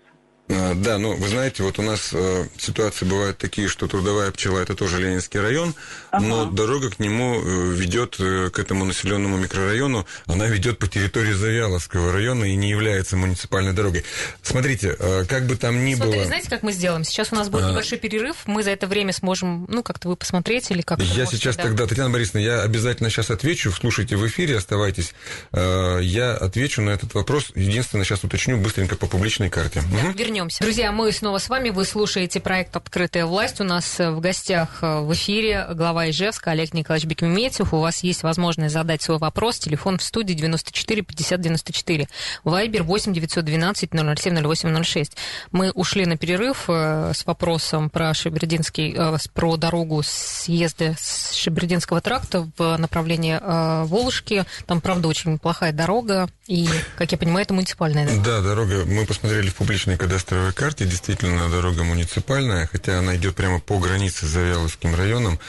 А, 0.47 0.75
да, 0.75 0.99
ну, 0.99 1.15
вы 1.15 1.27
знаете, 1.27 1.63
вот 1.63 1.79
у 1.79 1.81
нас 1.81 2.11
э, 2.13 2.45
ситуации 2.57 3.05
бывают 3.05 3.39
такие, 3.39 3.67
что 3.67 3.87
трудовая 3.87 4.29
пчела 4.29 4.59
это 4.59 4.75
тоже 4.75 5.01
Ленинский 5.01 5.39
район, 5.39 5.73
ага. 6.11 6.23
но 6.23 6.45
дорога 6.45 6.91
к 6.91 6.99
нему 6.99 7.41
э, 7.41 7.71
ведет 7.73 8.17
э, 8.19 8.51
к 8.51 8.59
этому 8.59 8.85
населенному 8.85 9.37
микрорайону, 9.37 10.05
она 10.27 10.45
ведет 10.45 10.77
по 10.77 10.87
территории 10.87 11.33
Завьяловского 11.33 12.11
района 12.11 12.43
и 12.45 12.55
не 12.55 12.69
является 12.69 13.17
муниципальной 13.17 13.73
дорогой. 13.73 14.05
Смотрите, 14.43 14.95
э, 14.99 15.25
как 15.27 15.47
бы 15.47 15.55
там 15.55 15.83
ни 15.83 15.95
Смотри, 15.95 16.13
было... 16.13 16.25
Знаете, 16.25 16.47
как 16.47 16.61
мы 16.61 16.73
сделаем? 16.73 17.03
Сейчас 17.03 17.31
у 17.31 17.35
нас 17.35 17.49
будет 17.49 17.63
а... 17.63 17.71
небольшой 17.71 17.97
перерыв, 17.97 18.35
мы 18.45 18.61
за 18.61 18.69
это 18.69 18.85
время 18.85 19.13
сможем, 19.13 19.65
ну, 19.67 19.81
как-то 19.81 20.09
вы 20.09 20.15
посмотреть 20.15 20.69
или 20.69 20.83
как-то... 20.83 21.03
Я 21.05 21.25
сейчас 21.25 21.55
да? 21.55 21.63
тогда, 21.63 21.87
Татьяна 21.87 22.11
Борисовна, 22.11 22.39
я 22.41 22.61
обязательно 22.61 23.09
сейчас 23.09 23.31
отвечу, 23.31 23.71
слушайте 23.71 24.15
в 24.15 24.27
эфире, 24.27 24.57
оставайтесь. 24.57 25.15
Э, 25.53 26.01
я 26.03 26.35
отвечу 26.35 26.83
на 26.83 26.91
этот 26.91 27.15
вопрос, 27.15 27.51
единственное, 27.55 28.05
сейчас 28.05 28.23
уточню 28.23 28.57
быстренько 28.57 28.95
по 28.95 29.07
публичной 29.07 29.49
карте. 29.49 29.81
Да, 29.91 30.09
угу. 30.09 30.15
Вернемся. 30.15 30.34
Друзья, 30.59 30.91
мы 30.91 31.13
снова 31.13 31.37
с 31.37 31.47
вами. 31.47 31.69
Вы 31.69 31.85
слушаете 31.85 32.41
проект 32.41 32.75
«Открытая 32.75 33.25
власть». 33.25 33.61
У 33.61 33.63
нас 33.63 33.99
в 33.99 34.19
гостях 34.19 34.79
э, 34.81 34.99
в 34.99 35.13
эфире 35.13 35.65
глава 35.73 36.09
Ижевска 36.09 36.51
Олег 36.51 36.73
Николаевич 36.73 37.07
Бекметьев. 37.07 37.73
У 37.73 37.79
вас 37.79 38.03
есть 38.03 38.21
возможность 38.21 38.73
задать 38.73 39.01
свой 39.01 39.17
вопрос. 39.17 39.59
Телефон 39.59 39.97
в 39.97 40.03
студии 40.03 40.33
94 40.33 41.03
50 41.03 41.39
94. 41.39 42.09
Вайбер 42.43 42.83
8 42.83 43.13
912 43.13 43.91
007 43.91 44.41
08 44.41 44.83
06. 44.83 45.17
Мы 45.51 45.71
ушли 45.71 46.05
на 46.05 46.17
перерыв 46.17 46.65
э, 46.67 47.13
с 47.15 47.25
вопросом 47.25 47.89
про 47.89 48.13
Шебердинский, 48.13 48.93
э, 48.97 49.17
про 49.33 49.55
дорогу 49.55 50.01
съезда 50.03 50.95
с 50.99 51.31
Шебердинского 51.33 52.01
тракта 52.01 52.49
в 52.57 52.75
направлении 52.77 53.39
Волжки. 53.85 54.43
Там, 54.65 54.81
правда, 54.81 55.07
очень 55.07 55.39
плохая 55.39 55.71
дорога. 55.71 56.27
И, 56.47 56.67
как 56.97 57.11
я 57.11 57.17
понимаю, 57.17 57.43
это 57.43 57.53
муниципальная 57.53 58.05
дорога. 58.05 58.25
Да, 58.25 58.41
дорога. 58.41 58.85
Мы 58.85 59.05
посмотрели 59.05 59.49
в 59.49 59.55
публичной 59.55 59.97
кадастровой 60.25 60.53
карте 60.53 60.85
действительно 60.85 61.49
дорога 61.49 61.83
муниципальная, 61.83 62.67
хотя 62.67 62.99
она 62.99 63.15
идет 63.15 63.35
прямо 63.35 63.59
по 63.59 63.77
границе 63.77 64.25
с 64.25 64.29
Завьяловским 64.29 64.95
районом. 64.95 65.39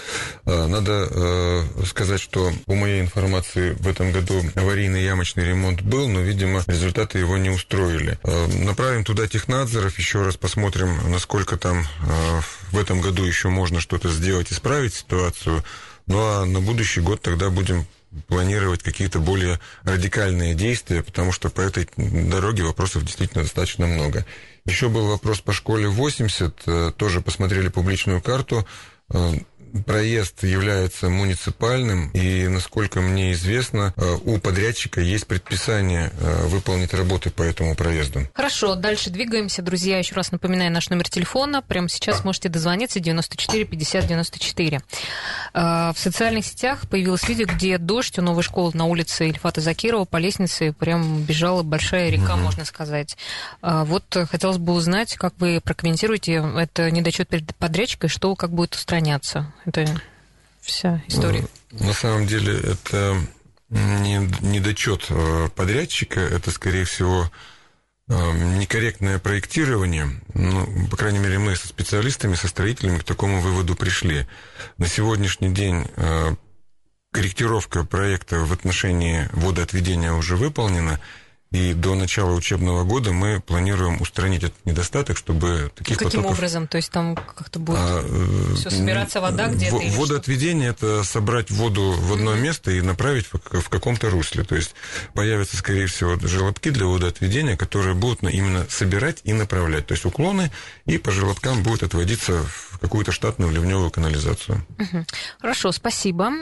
А, 0.44 0.66
надо 0.66 1.08
э, 1.10 1.62
сказать, 1.86 2.20
что 2.20 2.52
по 2.66 2.74
моей 2.74 3.00
информации 3.00 3.72
в 3.72 3.88
этом 3.88 4.12
году 4.12 4.42
аварийный 4.54 5.02
ямочный 5.02 5.44
ремонт 5.44 5.80
был, 5.80 6.08
но, 6.08 6.20
видимо, 6.20 6.62
результаты 6.66 7.18
его 7.18 7.38
не 7.38 7.50
устроили. 7.50 8.18
А, 8.22 8.48
направим 8.48 9.04
туда 9.04 9.26
технадзоров, 9.26 9.98
еще 9.98 10.22
раз 10.22 10.36
посмотрим, 10.36 11.10
насколько 11.10 11.56
там 11.56 11.80
э, 11.80 12.40
в 12.72 12.78
этом 12.78 13.00
году 13.00 13.24
еще 13.24 13.48
можно 13.48 13.80
что-то 13.80 14.10
сделать, 14.10 14.52
исправить 14.52 14.94
ситуацию. 14.94 15.64
Ну 16.06 16.18
а 16.18 16.44
на 16.44 16.60
будущий 16.60 17.00
год 17.00 17.20
тогда 17.22 17.50
будем 17.50 17.86
планировать 18.28 18.82
какие-то 18.82 19.18
более 19.18 19.60
радикальные 19.82 20.54
действия, 20.54 21.02
потому 21.02 21.32
что 21.32 21.50
по 21.50 21.60
этой 21.60 21.88
дороге 21.96 22.62
вопросов 22.62 23.04
действительно 23.04 23.42
достаточно 23.44 23.86
много. 23.86 24.24
Еще 24.64 24.88
был 24.88 25.08
вопрос 25.08 25.40
по 25.40 25.52
школе 25.52 25.88
80, 25.88 26.62
э, 26.66 26.92
тоже 26.96 27.20
посмотрели 27.20 27.68
публичную 27.68 28.20
карту. 28.20 28.66
Э, 29.76 29.82
проезд 29.82 30.42
является 30.42 31.08
муниципальным, 31.08 32.10
и, 32.10 32.48
насколько 32.48 33.00
мне 33.00 33.32
известно, 33.32 33.92
э, 33.96 34.16
у 34.24 34.38
подрядчика 34.38 35.00
есть 35.00 35.26
предписание 35.26 36.12
э, 36.18 36.46
выполнить 36.46 36.94
работы 36.94 37.30
по 37.30 37.42
этому 37.42 37.74
проезду. 37.74 38.28
Хорошо, 38.34 38.74
дальше 38.74 39.10
двигаемся. 39.10 39.62
Друзья, 39.62 39.98
еще 39.98 40.14
раз 40.14 40.32
напоминаю 40.32 40.72
наш 40.72 40.90
номер 40.90 41.08
телефона. 41.08 41.62
Прямо 41.62 41.88
сейчас 41.88 42.24
можете 42.24 42.48
дозвониться 42.48 43.00
94 43.00 43.64
50 43.64 44.06
94. 44.06 44.80
В 45.54 45.94
социальных 45.96 46.44
сетях 46.44 46.88
появилось 46.88 47.26
видео, 47.28 47.46
где 47.46 47.78
дождь 47.78 48.18
у 48.18 48.22
новой 48.22 48.42
школы 48.42 48.72
на 48.74 48.84
улице 48.84 49.28
Ильфата 49.28 49.60
Закирова 49.60 50.04
по 50.04 50.18
лестнице 50.18 50.72
прям 50.72 51.22
бежала 51.22 51.62
большая 51.62 52.10
река, 52.10 52.34
угу. 52.34 52.42
можно 52.42 52.64
сказать. 52.64 53.16
А, 53.62 53.84
вот 53.84 54.04
хотелось 54.30 54.58
бы 54.58 54.72
узнать, 54.72 55.14
как 55.16 55.34
вы 55.38 55.60
прокомментируете 55.62 56.44
это 56.56 56.90
недочет 56.90 57.28
перед 57.28 57.54
подрядчикой, 57.56 58.08
что 58.08 58.34
как 58.36 58.50
будет 58.50 58.74
устраняться. 58.74 59.52
Это 59.66 60.00
вся 60.62 61.02
история. 61.08 61.44
На 61.72 61.92
самом 61.92 62.26
деле 62.26 62.58
это 62.58 63.20
не 63.68 64.18
недочет 64.40 65.06
э, 65.10 65.48
подрядчика, 65.54 66.20
это, 66.20 66.52
скорее 66.52 66.84
всего, 66.84 67.30
э, 68.08 68.32
некорректное 68.58 69.18
проектирование. 69.18 70.08
Ну, 70.34 70.88
по 70.88 70.96
крайней 70.96 71.18
мере, 71.18 71.38
мы 71.38 71.56
со 71.56 71.66
специалистами, 71.66 72.34
со 72.34 72.46
строителями 72.46 72.98
к 72.98 73.04
такому 73.04 73.40
выводу 73.40 73.74
пришли. 73.74 74.26
На 74.78 74.86
сегодняшний 74.86 75.52
день 75.52 75.84
э, 75.96 76.36
корректировка 77.12 77.82
проекта 77.82 78.38
в 78.38 78.52
отношении 78.52 79.28
водоотведения 79.32 80.12
уже 80.12 80.36
выполнена. 80.36 81.00
И 81.52 81.74
до 81.74 81.94
начала 81.94 82.32
учебного 82.32 82.82
года 82.84 83.12
мы 83.12 83.40
планируем 83.40 84.00
устранить 84.00 84.42
этот 84.42 84.66
недостаток, 84.66 85.16
чтобы 85.16 85.70
таких 85.76 85.96
Каким 85.96 86.22
потоков... 86.22 86.38
образом? 86.38 86.66
То 86.66 86.76
есть 86.76 86.90
там 86.90 87.14
как-то 87.14 87.60
будет 87.60 87.78
а, 87.78 88.02
э, 88.04 88.54
все 88.56 88.70
собираться 88.70 89.20
вода 89.20 89.46
где-то? 89.48 89.76
В, 89.76 89.96
водоотведение– 89.96 90.68
это 90.70 91.04
собрать 91.04 91.50
воду 91.52 91.92
в 91.92 92.12
одно 92.12 92.34
mm-hmm. 92.34 92.40
место 92.40 92.70
и 92.72 92.80
направить 92.80 93.26
в, 93.26 93.60
в 93.60 93.68
каком-то 93.68 94.10
русле. 94.10 94.42
То 94.42 94.56
есть 94.56 94.74
появятся, 95.14 95.56
скорее 95.56 95.86
всего, 95.86 96.18
желобки 96.18 96.70
для 96.70 96.86
водоотведения, 96.86 97.56
которые 97.56 97.94
будут 97.94 98.24
именно 98.24 98.66
собирать 98.68 99.20
и 99.22 99.32
направлять. 99.32 99.86
То 99.86 99.92
есть 99.92 100.04
уклоны, 100.04 100.50
и 100.84 100.98
по 100.98 101.12
желобкам 101.12 101.62
будет 101.62 101.84
отводиться 101.84 102.42
в 102.42 102.78
какую-то 102.80 103.12
штатную 103.12 103.52
ливневую 103.52 103.90
канализацию. 103.90 104.66
Mm-hmm. 104.78 105.08
Хорошо, 105.40 105.70
спасибо. 105.70 106.32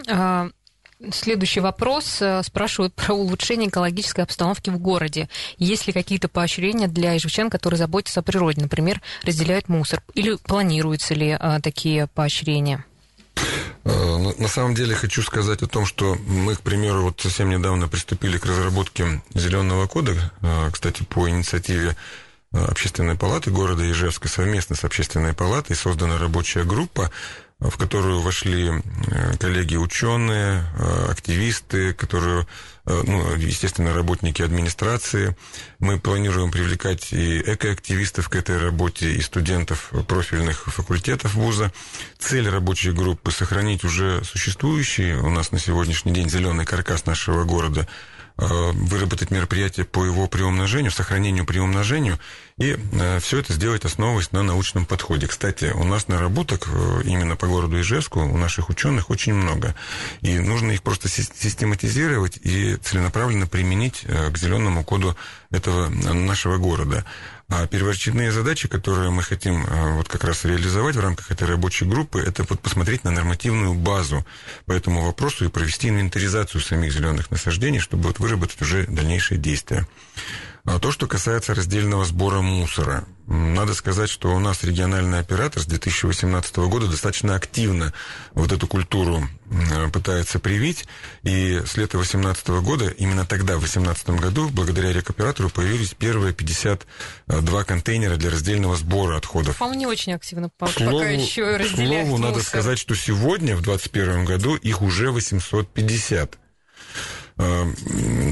Следующий 1.13 1.61
вопрос. 1.61 2.19
Э, 2.21 2.43
спрашивают 2.43 2.95
про 2.95 3.15
улучшение 3.15 3.69
экологической 3.69 4.23
обстановки 4.23 4.71
в 4.71 4.79
городе. 4.79 5.29
Есть 5.59 5.87
ли 5.87 5.93
какие-то 5.93 6.29
поощрения 6.29 6.89
для 6.89 7.17
ижевчан, 7.17 7.51
которые 7.51 7.79
заботятся 7.79 8.21
о 8.21 8.23
природе, 8.23 8.63
например, 8.63 9.01
разделяют 9.23 9.69
мусор? 9.69 10.03
Или 10.15 10.37
планируются 10.37 11.15
ли 11.15 11.37
а, 11.39 11.61
такие 11.61 12.07
поощрения? 12.07 12.85
Э, 13.85 14.33
на 14.39 14.49
самом 14.49 14.75
деле 14.75 14.95
хочу 14.95 15.23
сказать 15.23 15.63
о 15.63 15.67
том, 15.67 15.87
что 15.87 16.15
мы, 16.27 16.55
к 16.57 16.61
примеру, 16.61 17.03
вот 17.03 17.21
совсем 17.21 17.51
недавно 17.51 17.89
приступили 17.89 18.39
к 18.39 18.47
разработке 18.47 19.23
зеленого 19.35 19.87
кода, 19.87 20.33
кстати, 20.73 21.03
по 21.03 21.29
инициативе 21.29 21.97
Общественной 22.55 23.17
палаты 23.17 23.51
города 23.51 23.91
Ижевска 23.91 24.29
совместно 24.29 24.77
с 24.77 24.85
Общественной 24.85 25.33
палатой 25.33 25.75
создана 25.75 26.19
рабочая 26.19 26.63
группа, 26.63 27.11
в 27.71 27.79
которую 27.79 28.21
вошли 28.21 28.71
э, 28.71 29.37
коллеги 29.39 29.77
ученые, 29.77 30.65
э, 30.77 31.07
активисты, 31.11 31.95
которые, 31.95 32.47
э, 32.85 33.03
ну, 33.07 33.35
естественно, 33.37 33.95
работники 33.95 34.43
администрации. 34.43 35.35
Мы 35.79 35.99
планируем 35.99 36.51
привлекать 36.51 37.13
и 37.13 37.41
экоактивистов 37.41 38.29
к 38.29 38.37
этой 38.37 38.59
работе, 38.59 39.13
и 39.13 39.21
студентов 39.23 39.93
профильных 40.07 40.65
факультетов 40.67 41.35
вуза. 41.35 41.73
Цель 42.19 42.49
рабочей 42.49 42.93
группы– 42.93 43.31
сохранить 43.33 43.85
уже 43.85 44.23
существующий 44.25 45.15
у 45.15 45.31
нас 45.31 45.51
на 45.51 45.59
сегодняшний 45.59 46.13
день 46.13 46.29
зеленый 46.29 46.67
каркас 46.67 47.07
нашего 47.07 47.45
города– 47.45 47.89
выработать 48.37 49.31
мероприятие 49.31 49.87
по 49.87 50.05
его 50.05 50.27
приумножению, 50.27 50.91
сохранению 50.91 51.47
приумножению, 51.47 52.19
и 52.57 52.77
э, 52.93 53.19
все 53.19 53.39
это 53.39 53.53
сделать, 53.53 53.85
основываясь 53.85 54.31
на 54.31 54.45
научном 54.45 54.87
подходе. 54.87 55.27
Кстати, 55.27 55.73
у 55.75 55.83
нас 55.83 56.07
наработок 56.07 56.69
э, 56.69 57.03
именно 57.05 57.35
по 57.35 57.49
городу 57.49 57.81
Ижевску 57.81 58.21
у 58.21 58.37
наших 58.37 58.69
ученых 58.69 59.11
очень 59.11 59.35
много, 59.35 59.75
и 60.21 60.39
нужно 60.39 60.71
их 60.71 60.83
просто 60.83 61.09
систематизировать 61.09 62.39
и 62.43 62.77
целенаправленно 62.77 63.49
применить 63.49 64.03
к 64.05 64.39
зеленому 64.39 64.85
коду 64.85 65.17
этого 65.51 65.89
нашего 65.89 66.59
города. 66.59 67.05
А 67.49 67.67
первоочередные 67.67 68.33
задачи, 68.33 68.69
которые 68.69 69.11
мы 69.11 69.23
хотим 69.23 69.67
вот 69.97 70.09
как 70.09 70.25
раз 70.25 70.45
реализовать 70.45 70.97
в 70.97 71.01
рамках 71.01 71.31
этой 71.31 71.47
рабочей 71.47 71.85
группы, 71.85 72.21
это 72.21 72.45
вот 72.49 72.61
посмотреть 72.61 73.05
на 73.05 73.11
нормативную 73.11 73.75
базу 73.75 74.25
по 74.65 74.73
этому 74.73 75.05
вопросу 75.05 75.45
и 75.45 75.49
провести 75.49 75.89
инвентаризацию 75.89 76.61
самих 76.61 76.93
зеленых 76.93 77.31
насаждений, 77.31 77.81
чтобы 77.81 78.05
вот 78.05 78.19
выработать 78.19 78.63
уже 78.63 78.87
дальнейшие 78.87 79.39
действия. 79.39 79.87
А 80.67 80.79
то, 80.79 80.91
что 80.91 81.07
касается 81.07 81.55
раздельного 81.55 82.07
сбора 82.07 82.41
мусора. 82.41 83.05
Надо 83.27 83.75
сказать, 83.75 84.09
что 84.09 84.35
у 84.35 84.39
нас 84.39 84.65
региональный 84.65 85.19
оператор 85.19 85.63
с 85.63 85.67
2018 85.67 86.57
года 86.57 86.87
достаточно 86.87 87.35
активно 87.35 87.93
вот 88.33 88.51
эту 88.51 88.67
культуру 88.67 89.29
пытается 89.93 90.39
привить. 90.39 90.87
И 91.23 91.61
с 91.67 91.77
лета 91.77 91.99
2018 91.99 92.49
года, 92.63 92.89
именно 92.89 93.27
тогда, 93.27 93.57
в 93.57 93.61
2018 93.61 94.11
году, 94.21 94.49
благодаря 94.49 94.91
рекоператору, 94.91 95.51
появились 95.51 95.93
первые 95.93 96.33
52 96.33 97.65
контейнера 97.65 98.17
для 98.17 98.31
раздельного 98.31 98.77
сбора 98.77 99.19
отходов. 99.19 99.61
А 99.61 99.75
не 99.75 99.87
очень 99.87 100.15
активно, 100.15 100.49
пока 100.49 100.73
слову, 100.73 101.03
еще 101.05 101.57
разделяют 101.57 102.07
К 102.07 102.09
слову, 102.09 102.23
надо 102.23 102.43
сказать, 102.43 102.79
что 102.79 102.95
сегодня, 102.95 103.55
в 103.55 103.61
2021 103.61 104.25
году, 104.25 104.55
их 104.57 104.81
уже 104.81 105.11
850. 105.11 106.39
Э, 107.37 107.65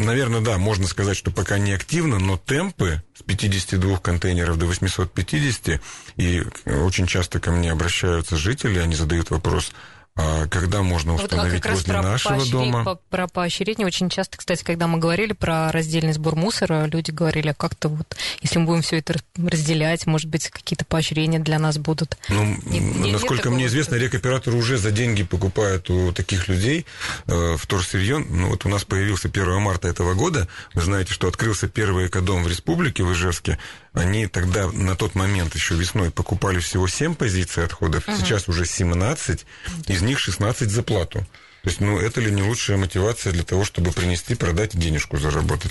наверное, 0.04 0.40
да, 0.40 0.58
можно 0.58 0.86
сказать, 0.86 1.16
что 1.16 1.30
пока 1.30 1.58
не 1.58 1.72
активно, 1.72 2.18
но 2.18 2.36
темпы 2.36 3.02
с 3.18 3.22
52 3.22 3.98
контейнеров 3.98 4.58
до 4.58 4.66
850, 4.66 5.80
и 6.16 6.42
очень 6.66 7.06
часто 7.06 7.40
ко 7.40 7.50
мне 7.50 7.72
обращаются 7.72 8.36
жители, 8.36 8.78
они 8.78 8.94
задают 8.94 9.30
вопрос, 9.30 9.72
когда 10.14 10.82
можно 10.82 11.14
установить 11.14 11.64
вот 11.64 11.72
возле 11.72 12.00
нашего 12.00 12.46
дома. 12.46 12.84
По, 12.84 12.94
про 12.96 13.28
поощрение 13.28 13.86
очень 13.86 14.10
часто, 14.10 14.36
кстати, 14.36 14.62
когда 14.62 14.86
мы 14.86 14.98
говорили 14.98 15.32
про 15.32 15.72
раздельный 15.72 16.12
сбор 16.12 16.36
мусора, 16.36 16.84
люди 16.84 17.10
говорили, 17.10 17.48
а 17.48 17.54
как-то 17.54 17.88
вот, 17.88 18.16
если 18.42 18.58
мы 18.58 18.66
будем 18.66 18.82
все 18.82 18.98
это 18.98 19.14
разделять, 19.36 20.06
может 20.06 20.28
быть, 20.28 20.48
какие-то 20.48 20.84
поощрения 20.84 21.38
для 21.38 21.58
нас 21.58 21.78
будут. 21.78 22.18
Ну, 22.28 22.56
не, 22.66 23.12
насколько 23.12 23.50
мне 23.50 23.66
известно, 23.66 23.94
рекоператор 23.94 24.54
уже 24.54 24.76
за 24.76 24.90
деньги 24.90 25.22
покупает 25.22 25.88
у 25.88 26.12
таких 26.12 26.48
людей 26.48 26.84
э, 27.26 27.56
вторсырье. 27.58 28.18
Ну, 28.18 28.50
вот 28.50 28.66
у 28.66 28.68
нас 28.68 28.84
появился 28.84 29.28
1 29.28 29.60
марта 29.60 29.88
этого 29.88 30.14
года. 30.14 30.46
Вы 30.74 30.82
знаете, 30.82 31.12
что 31.12 31.28
открылся 31.28 31.68
первый 31.68 32.06
экодом 32.08 32.44
в 32.44 32.48
республике, 32.48 33.02
в 33.02 33.12
Ижевске. 33.12 33.58
Они 33.94 34.26
тогда 34.26 34.70
на 34.70 34.96
тот 34.96 35.14
момент 35.14 35.54
еще 35.54 35.74
весной 35.74 36.10
покупали 36.10 36.60
всего 36.60 36.88
7 36.88 37.14
позиций 37.14 37.64
отходов, 37.64 38.08
угу. 38.08 38.16
сейчас 38.16 38.48
уже 38.48 38.64
17, 38.64 39.44
из 39.88 40.02
них 40.02 40.18
16 40.18 40.70
за 40.70 40.82
плату. 40.82 41.26
То 41.62 41.68
есть, 41.68 41.80
ну, 41.80 41.98
это 41.98 42.20
ли 42.20 42.32
не 42.32 42.42
лучшая 42.42 42.76
мотивация 42.76 43.32
для 43.32 43.44
того, 43.44 43.64
чтобы 43.64 43.92
принести, 43.92 44.34
продать 44.34 44.76
денежку 44.76 45.16
заработать? 45.16 45.70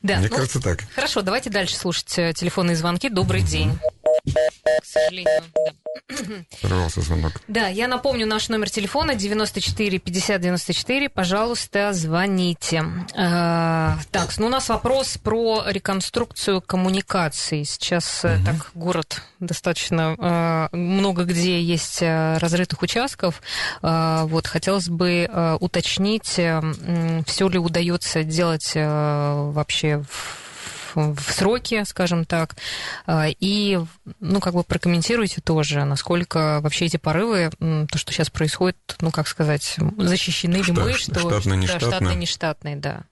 Да. 0.00 0.18
Мне 0.18 0.28
ну, 0.28 0.36
кажется, 0.36 0.60
так. 0.60 0.84
Хорошо, 0.94 1.22
давайте 1.22 1.50
дальше 1.50 1.74
слушать 1.74 2.16
э, 2.16 2.32
телефонные 2.32 2.76
звонки. 2.76 3.08
Добрый 3.08 3.40
угу. 3.40 3.48
день. 3.48 3.78
К 4.24 4.84
сожалению, 4.84 5.42
да. 5.52 5.72
Сорвался 6.60 7.00
звонок. 7.00 7.32
Да, 7.48 7.68
я 7.68 7.88
напомню 7.88 8.26
наш 8.26 8.48
номер 8.48 8.70
телефона 8.70 9.14
94 9.14 9.98
50 9.98 10.40
94. 10.40 11.08
Пожалуйста, 11.08 11.92
звоните. 11.92 12.84
Э, 13.14 13.94
так, 14.10 14.36
ну 14.38 14.46
у 14.46 14.48
нас 14.48 14.68
вопрос 14.68 15.18
про 15.18 15.64
реконструкцию 15.66 16.60
коммуникаций. 16.60 17.64
Сейчас 17.64 18.24
угу. 18.24 18.44
так 18.44 18.70
город 18.74 19.22
достаточно 19.40 20.16
э, 20.72 20.76
много 20.76 21.24
где 21.24 21.60
есть 21.60 22.02
разрытых 22.02 22.82
участков. 22.82 23.42
Вот 23.82 24.46
хотелось 24.46 24.88
бы 24.88 25.28
уточнить, 25.60 26.24
все 26.24 27.48
ли 27.48 27.58
удается 27.58 28.24
делать 28.24 28.72
вообще 28.74 30.02
в 30.08 30.51
в 30.94 31.20
сроки, 31.32 31.82
скажем 31.84 32.24
так, 32.24 32.56
а, 33.06 33.26
и, 33.28 33.80
ну, 34.20 34.40
как 34.40 34.54
бы 34.54 34.64
прокомментируйте 34.64 35.40
тоже, 35.40 35.84
насколько 35.84 36.60
вообще 36.60 36.86
эти 36.86 36.96
порывы, 36.96 37.50
то, 37.58 37.98
что 37.98 38.12
сейчас 38.12 38.30
происходит, 38.30 38.76
ну, 39.00 39.10
как 39.10 39.28
сказать, 39.28 39.76
защищены 39.98 40.56
ли 40.56 40.72
мы, 40.72 40.92
что... 40.94 41.18
Штатно-нештатно. 41.18 41.90
Да, 41.90 41.96
штатно-нештатные, 41.96 42.76
да. 42.76 43.04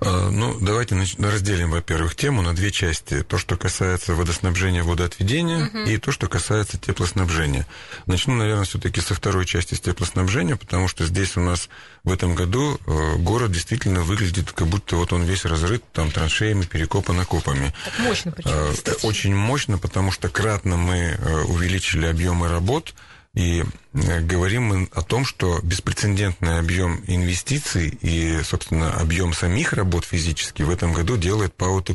А, 0.00 0.30
ну, 0.30 0.56
давайте 0.60 0.96
разделим, 1.18 1.72
во-первых, 1.72 2.14
тему 2.14 2.40
на 2.42 2.54
две 2.54 2.70
части. 2.70 3.22
То, 3.22 3.36
что 3.36 3.56
касается 3.56 4.14
водоснабжения, 4.14 4.84
водоотведения, 4.84 5.66
угу. 5.66 5.78
и 5.78 5.96
то, 5.96 6.12
что 6.12 6.28
касается 6.28 6.78
теплоснабжения. 6.78 7.66
Начну, 8.06 8.34
наверное, 8.34 8.64
все-таки 8.64 9.00
со 9.00 9.14
второй 9.14 9.44
части 9.44 9.74
с 9.74 9.80
теплоснабжения, 9.80 10.54
потому 10.54 10.86
что 10.86 11.04
здесь 11.04 11.36
у 11.36 11.40
нас 11.40 11.68
в 12.04 12.12
этом 12.12 12.36
году 12.36 12.78
э, 12.86 13.16
город 13.16 13.50
действительно 13.50 14.02
выглядит, 14.02 14.52
как 14.52 14.68
будто 14.68 14.94
вот 14.96 15.12
он 15.12 15.24
весь 15.24 15.44
разрыт 15.44 15.82
там 15.92 16.12
траншеями, 16.12 16.62
перекопан 16.62 17.18
окопами. 17.18 17.74
Так 17.84 17.98
мощно 17.98 18.30
причем, 18.30 18.50
а, 18.52 18.72
Очень 19.02 19.34
мощно, 19.34 19.78
потому 19.78 20.12
что 20.12 20.28
кратно 20.28 20.76
мы 20.76 20.96
э, 20.96 21.42
увеличили 21.42 22.06
объемы 22.06 22.48
работ, 22.48 22.94
и 23.38 23.62
э, 23.62 24.20
говорим 24.20 24.64
мы 24.64 24.88
о 24.92 25.02
том, 25.02 25.24
что 25.24 25.60
беспрецедентный 25.62 26.58
объем 26.58 27.04
инвестиций 27.06 27.88
и, 28.00 28.42
собственно, 28.42 28.92
объем 28.94 29.32
самих 29.32 29.72
работ 29.72 30.04
физически 30.04 30.62
в 30.62 30.70
этом 30.70 30.92
году 30.92 31.16
делает 31.16 31.54
ПАО 31.54 31.80
Т+. 31.80 31.94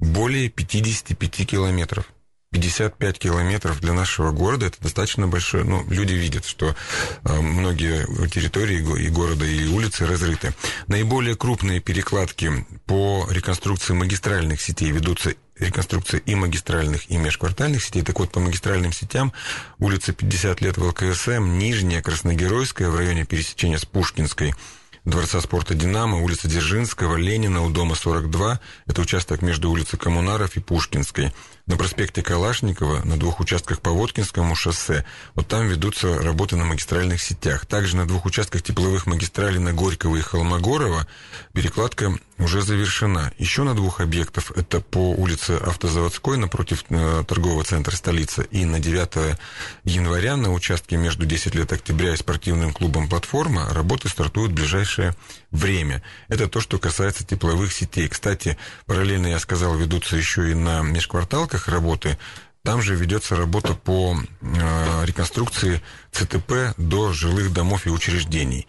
Более 0.00 0.48
55 0.50 1.46
километров. 1.46 2.06
55 2.54 3.18
километров 3.18 3.80
для 3.80 3.92
нашего 3.92 4.30
города 4.30 4.66
это 4.66 4.80
достаточно 4.80 5.26
большое. 5.26 5.64
Ну, 5.64 5.84
люди 5.90 6.12
видят, 6.12 6.46
что 6.46 6.76
э, 7.24 7.40
многие 7.40 8.06
территории 8.28 8.78
и 8.78 9.08
города, 9.08 9.44
и 9.44 9.66
улицы 9.66 10.06
разрыты. 10.06 10.54
Наиболее 10.86 11.34
крупные 11.34 11.80
перекладки 11.80 12.64
по 12.86 13.26
реконструкции 13.28 13.92
магистральных 13.92 14.60
сетей 14.60 14.92
ведутся 14.92 15.34
реконструкция 15.58 16.20
и 16.20 16.36
магистральных, 16.36 17.10
и 17.10 17.16
межквартальных 17.16 17.82
сетей. 17.82 18.02
Так 18.02 18.20
вот, 18.20 18.30
по 18.30 18.38
магистральным 18.38 18.92
сетям 18.92 19.32
улица 19.80 20.12
50 20.12 20.60
лет 20.60 20.78
в 20.78 20.84
ЛКСМ, 20.84 21.58
Нижняя, 21.58 22.02
Красногеройская 22.02 22.88
в 22.88 22.96
районе 22.96 23.24
пересечения 23.24 23.78
с 23.78 23.84
Пушкинской, 23.84 24.54
Дворца 25.04 25.42
спорта 25.42 25.74
«Динамо», 25.74 26.22
улица 26.22 26.48
Дзержинского, 26.48 27.16
Ленина, 27.16 27.62
у 27.62 27.68
дома 27.68 27.94
42. 27.94 28.58
Это 28.86 29.02
участок 29.02 29.42
между 29.42 29.70
улицей 29.70 29.98
Коммунаров 29.98 30.56
и 30.56 30.60
Пушкинской 30.60 31.34
на 31.66 31.78
проспекте 31.78 32.22
Калашникова, 32.22 33.02
на 33.04 33.16
двух 33.16 33.40
участках 33.40 33.80
по 33.80 33.90
Воткинскому 33.90 34.54
шоссе. 34.54 35.04
Вот 35.34 35.48
там 35.48 35.66
ведутся 35.66 36.18
работы 36.18 36.56
на 36.56 36.64
магистральных 36.64 37.22
сетях. 37.22 37.64
Также 37.64 37.96
на 37.96 38.06
двух 38.06 38.26
участках 38.26 38.62
тепловых 38.62 39.06
магистралей 39.06 39.58
на 39.58 39.72
Горького 39.72 40.16
и 40.16 40.20
Холмогорова 40.20 41.06
перекладка 41.54 42.18
уже 42.38 42.60
завершена. 42.60 43.32
Еще 43.38 43.62
на 43.62 43.74
двух 43.74 44.00
объектах, 44.00 44.50
это 44.56 44.80
по 44.80 45.12
улице 45.12 45.52
Автозаводской 45.52 46.36
напротив 46.36 46.84
э, 46.90 47.24
торгового 47.26 47.64
центра 47.64 47.96
столицы 47.96 48.46
и 48.50 48.64
на 48.66 48.80
9 48.80 49.38
января 49.84 50.36
на 50.36 50.52
участке 50.52 50.96
между 50.96 51.24
10 51.24 51.54
лет 51.54 51.72
октября 51.72 52.12
и 52.12 52.16
спортивным 52.16 52.72
клубом 52.72 53.08
«Платформа» 53.08 53.72
работы 53.72 54.08
стартуют 54.08 54.52
в 54.52 54.54
ближайшее 54.54 55.14
время. 55.50 56.02
Это 56.28 56.48
то, 56.48 56.60
что 56.60 56.78
касается 56.78 57.24
тепловых 57.24 57.72
сетей. 57.72 58.08
Кстати, 58.08 58.58
параллельно, 58.86 59.28
я 59.28 59.38
сказал, 59.38 59.76
ведутся 59.76 60.16
еще 60.16 60.50
и 60.50 60.54
на 60.54 60.82
межкварталках 60.82 61.53
работы. 61.68 62.18
Там 62.62 62.80
же 62.80 62.94
ведется 62.94 63.36
работа 63.36 63.74
по 63.74 64.16
э, 64.16 65.04
реконструкции 65.04 65.82
ЦТП 66.12 66.74
до 66.78 67.12
жилых 67.12 67.52
домов 67.52 67.86
и 67.86 67.90
учреждений. 67.90 68.66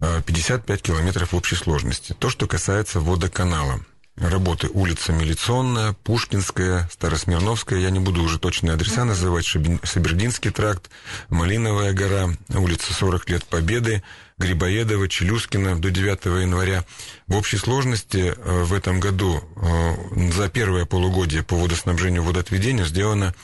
55 0.00 0.68
э, 0.68 0.82
километров 0.82 1.34
общей 1.34 1.56
сложности. 1.56 2.14
То, 2.18 2.28
что 2.30 2.46
касается 2.46 3.00
водоканала 3.00 3.80
работы 4.20 4.68
улица 4.72 5.12
Милиционная, 5.12 5.92
Пушкинская, 5.92 6.88
Старосмирновская, 6.92 7.78
я 7.78 7.90
не 7.90 8.00
буду 8.00 8.22
уже 8.22 8.38
точные 8.38 8.74
адреса 8.74 9.04
называть, 9.04 9.46
Шабердинский 9.46 10.50
тракт, 10.50 10.90
Малиновая 11.28 11.92
гора, 11.92 12.30
улица 12.54 12.92
40 12.92 13.30
лет 13.30 13.44
Победы, 13.44 14.02
Грибоедова, 14.38 15.08
Челюскина 15.08 15.80
до 15.80 15.90
9 15.90 16.24
января. 16.42 16.84
В 17.26 17.36
общей 17.36 17.56
сложности 17.56 18.34
э, 18.36 18.62
в 18.64 18.72
этом 18.72 19.00
году 19.00 19.42
э, 19.56 20.30
за 20.32 20.48
первое 20.48 20.84
полугодие 20.84 21.42
по 21.42 21.56
водоснабжению 21.56 22.22
водоотведению 22.22 22.86
сделано, 22.86 23.34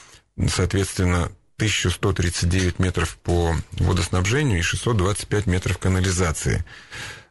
соответственно, 0.48 1.30
1139 1.56 2.78
метров 2.78 3.16
по 3.18 3.54
водоснабжению 3.72 4.58
и 4.58 4.62
625 4.62 5.46
метров 5.46 5.78
канализации. 5.78 6.64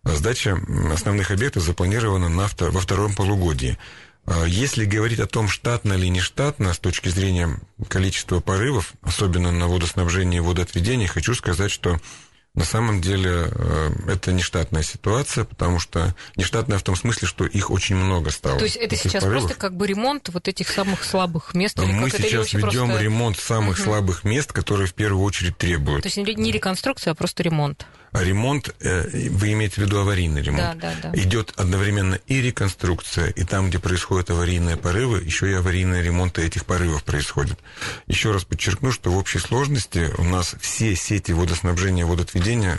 Сдача 0.04 0.60
основных 0.92 1.32
объектов 1.32 1.64
запланирована 1.64 2.30
на, 2.30 2.50
во 2.60 2.80
втором 2.80 3.16
полугодии. 3.16 3.78
А 4.26 4.46
если 4.46 4.86
говорить 4.86 5.20
о 5.20 5.28
том, 5.28 5.48
штатно 5.50 5.94
или 5.94 6.08
не 6.08 6.22
штатно, 6.22 6.74
с 6.74 6.80
точки 6.80 7.10
зрения 7.10 7.60
количества 7.90 8.40
порывов, 8.40 8.94
особенно 9.02 9.52
на 9.52 9.68
водоснабжении 9.68 10.38
и 10.38 10.40
водоотведении, 10.42 11.08
хочу 11.08 11.36
сказать, 11.36 11.72
что 11.72 12.00
На 12.56 12.66
самом 12.66 13.02
деле 13.02 13.48
э, 13.50 13.90
это 14.10 14.32
нештатная 14.32 14.84
ситуация, 14.84 15.44
потому 15.44 15.80
что 15.80 16.16
нештатная 16.36 16.78
в 16.78 16.84
том 16.84 16.96
смысле, 16.96 17.28
что 17.28 17.46
их 17.46 17.72
очень 17.72 17.96
много 17.96 18.30
стало. 18.30 18.60
То 18.60 18.66
есть 18.66 18.76
это 18.76 18.96
сейчас 18.96 19.24
порывов. 19.24 19.46
просто 19.46 19.60
как 19.60 19.76
бы 19.76 19.88
ремонт 19.88 20.30
вот 20.30 20.48
этих 20.48 20.70
самых 20.70 21.04
слабых 21.04 21.56
мест? 21.56 21.80
Мы 21.80 22.12
сейчас 22.12 22.54
ведем 22.54 22.90
просто... 22.90 23.04
ремонт 23.04 23.40
самых 23.40 23.78
угу. 23.78 23.84
слабых 23.86 24.24
мест, 24.24 24.54
которые 24.54 24.88
в 24.88 24.94
первую 24.94 25.24
очередь 25.24 25.58
требуют. 25.58 26.04
То 26.04 26.10
есть 26.10 26.18
не 26.18 26.52
реконструкция, 26.52 27.12
а 27.12 27.16
просто 27.16 27.42
ремонт? 27.42 27.88
Ремонт, 28.14 28.74
э, 28.80 29.30
вы 29.30 29.54
имеете 29.54 29.76
в 29.76 29.78
виду 29.80 30.00
аварийный 30.00 30.42
ремонт, 30.42 30.80
да, 30.80 30.94
да, 31.02 31.12
да. 31.12 31.20
идет 31.20 31.54
одновременно 31.58 32.16
и 32.28 32.42
реконструкция, 32.42 33.30
и 33.30 33.44
там, 33.44 33.70
где 33.70 33.80
происходят 33.80 34.30
аварийные 34.30 34.78
порывы, 34.78 35.22
еще 35.24 35.50
и 35.50 35.54
аварийные 35.54 36.04
ремонты 36.04 36.44
этих 36.44 36.66
порывов 36.66 37.04
происходят. 37.04 37.60
Еще 38.08 38.32
раз 38.32 38.44
подчеркну, 38.44 38.92
что 38.92 39.12
в 39.12 39.18
общей 39.18 39.40
сложности 39.40 40.12
у 40.18 40.24
нас 40.24 40.56
все 40.62 40.96
сети 40.96 41.32
водоснабжения 41.32 42.06
водоотведения 42.06 42.78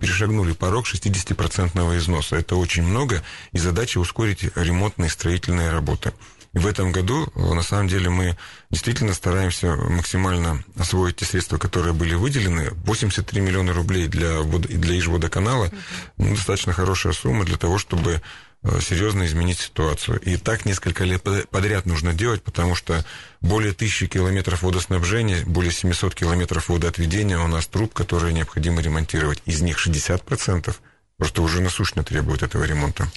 перешагнули 0.00 0.52
порог 0.52 0.86
60% 0.86 1.98
износа. 1.98 2.36
Это 2.36 2.56
очень 2.56 2.84
много, 2.84 3.22
и 3.52 3.58
задача 3.58 3.98
ускорить 3.98 4.44
ремонтные 4.54 5.10
строительные 5.10 5.70
работы. 5.70 6.12
В 6.54 6.68
этом 6.68 6.92
году, 6.92 7.26
э, 7.34 7.40
на 7.52 7.62
самом 7.62 7.88
деле, 7.88 8.10
мы 8.10 8.36
действительно 8.70 9.12
стараемся 9.12 9.74
максимально 9.74 10.64
освоить 10.78 11.16
те 11.16 11.24
средства, 11.24 11.58
которые 11.58 11.92
были 11.92 12.14
выделены. 12.14 12.70
83 12.84 13.40
миллиона 13.40 13.72
рублей 13.72 14.06
для, 14.06 14.40
для 14.42 14.98
Ижводоканала 14.98 15.70
ну, 16.16 16.30
достаточно 16.30 16.72
хорошая 16.72 17.12
сумма 17.12 17.44
для 17.44 17.56
того, 17.56 17.78
чтобы 17.78 18.22
э, 18.62 18.80
серьезно 18.80 19.26
изменить 19.26 19.58
ситуацию. 19.58 20.20
И 20.20 20.36
так 20.36 20.64
несколько 20.64 21.02
лет 21.02 21.24
подряд 21.50 21.86
нужно 21.86 22.14
делать, 22.14 22.44
потому 22.44 22.76
что 22.76 23.04
более 23.40 23.72
тысячи 23.72 24.06
километров 24.06 24.62
водоснабжения, 24.62 25.44
более 25.44 25.72
700 25.72 26.14
километров 26.14 26.68
водоотведения 26.68 27.38
у 27.38 27.48
нас 27.48 27.66
труб, 27.66 27.92
которые 27.92 28.32
необходимо 28.32 28.80
ремонтировать. 28.80 29.42
Из 29.44 29.60
них 29.60 29.84
60% 29.84 30.72
просто 31.16 31.42
уже 31.42 31.60
насущно 31.60 32.04
требуют 32.04 32.44
этого 32.44 32.62
ремонта. 32.62 33.10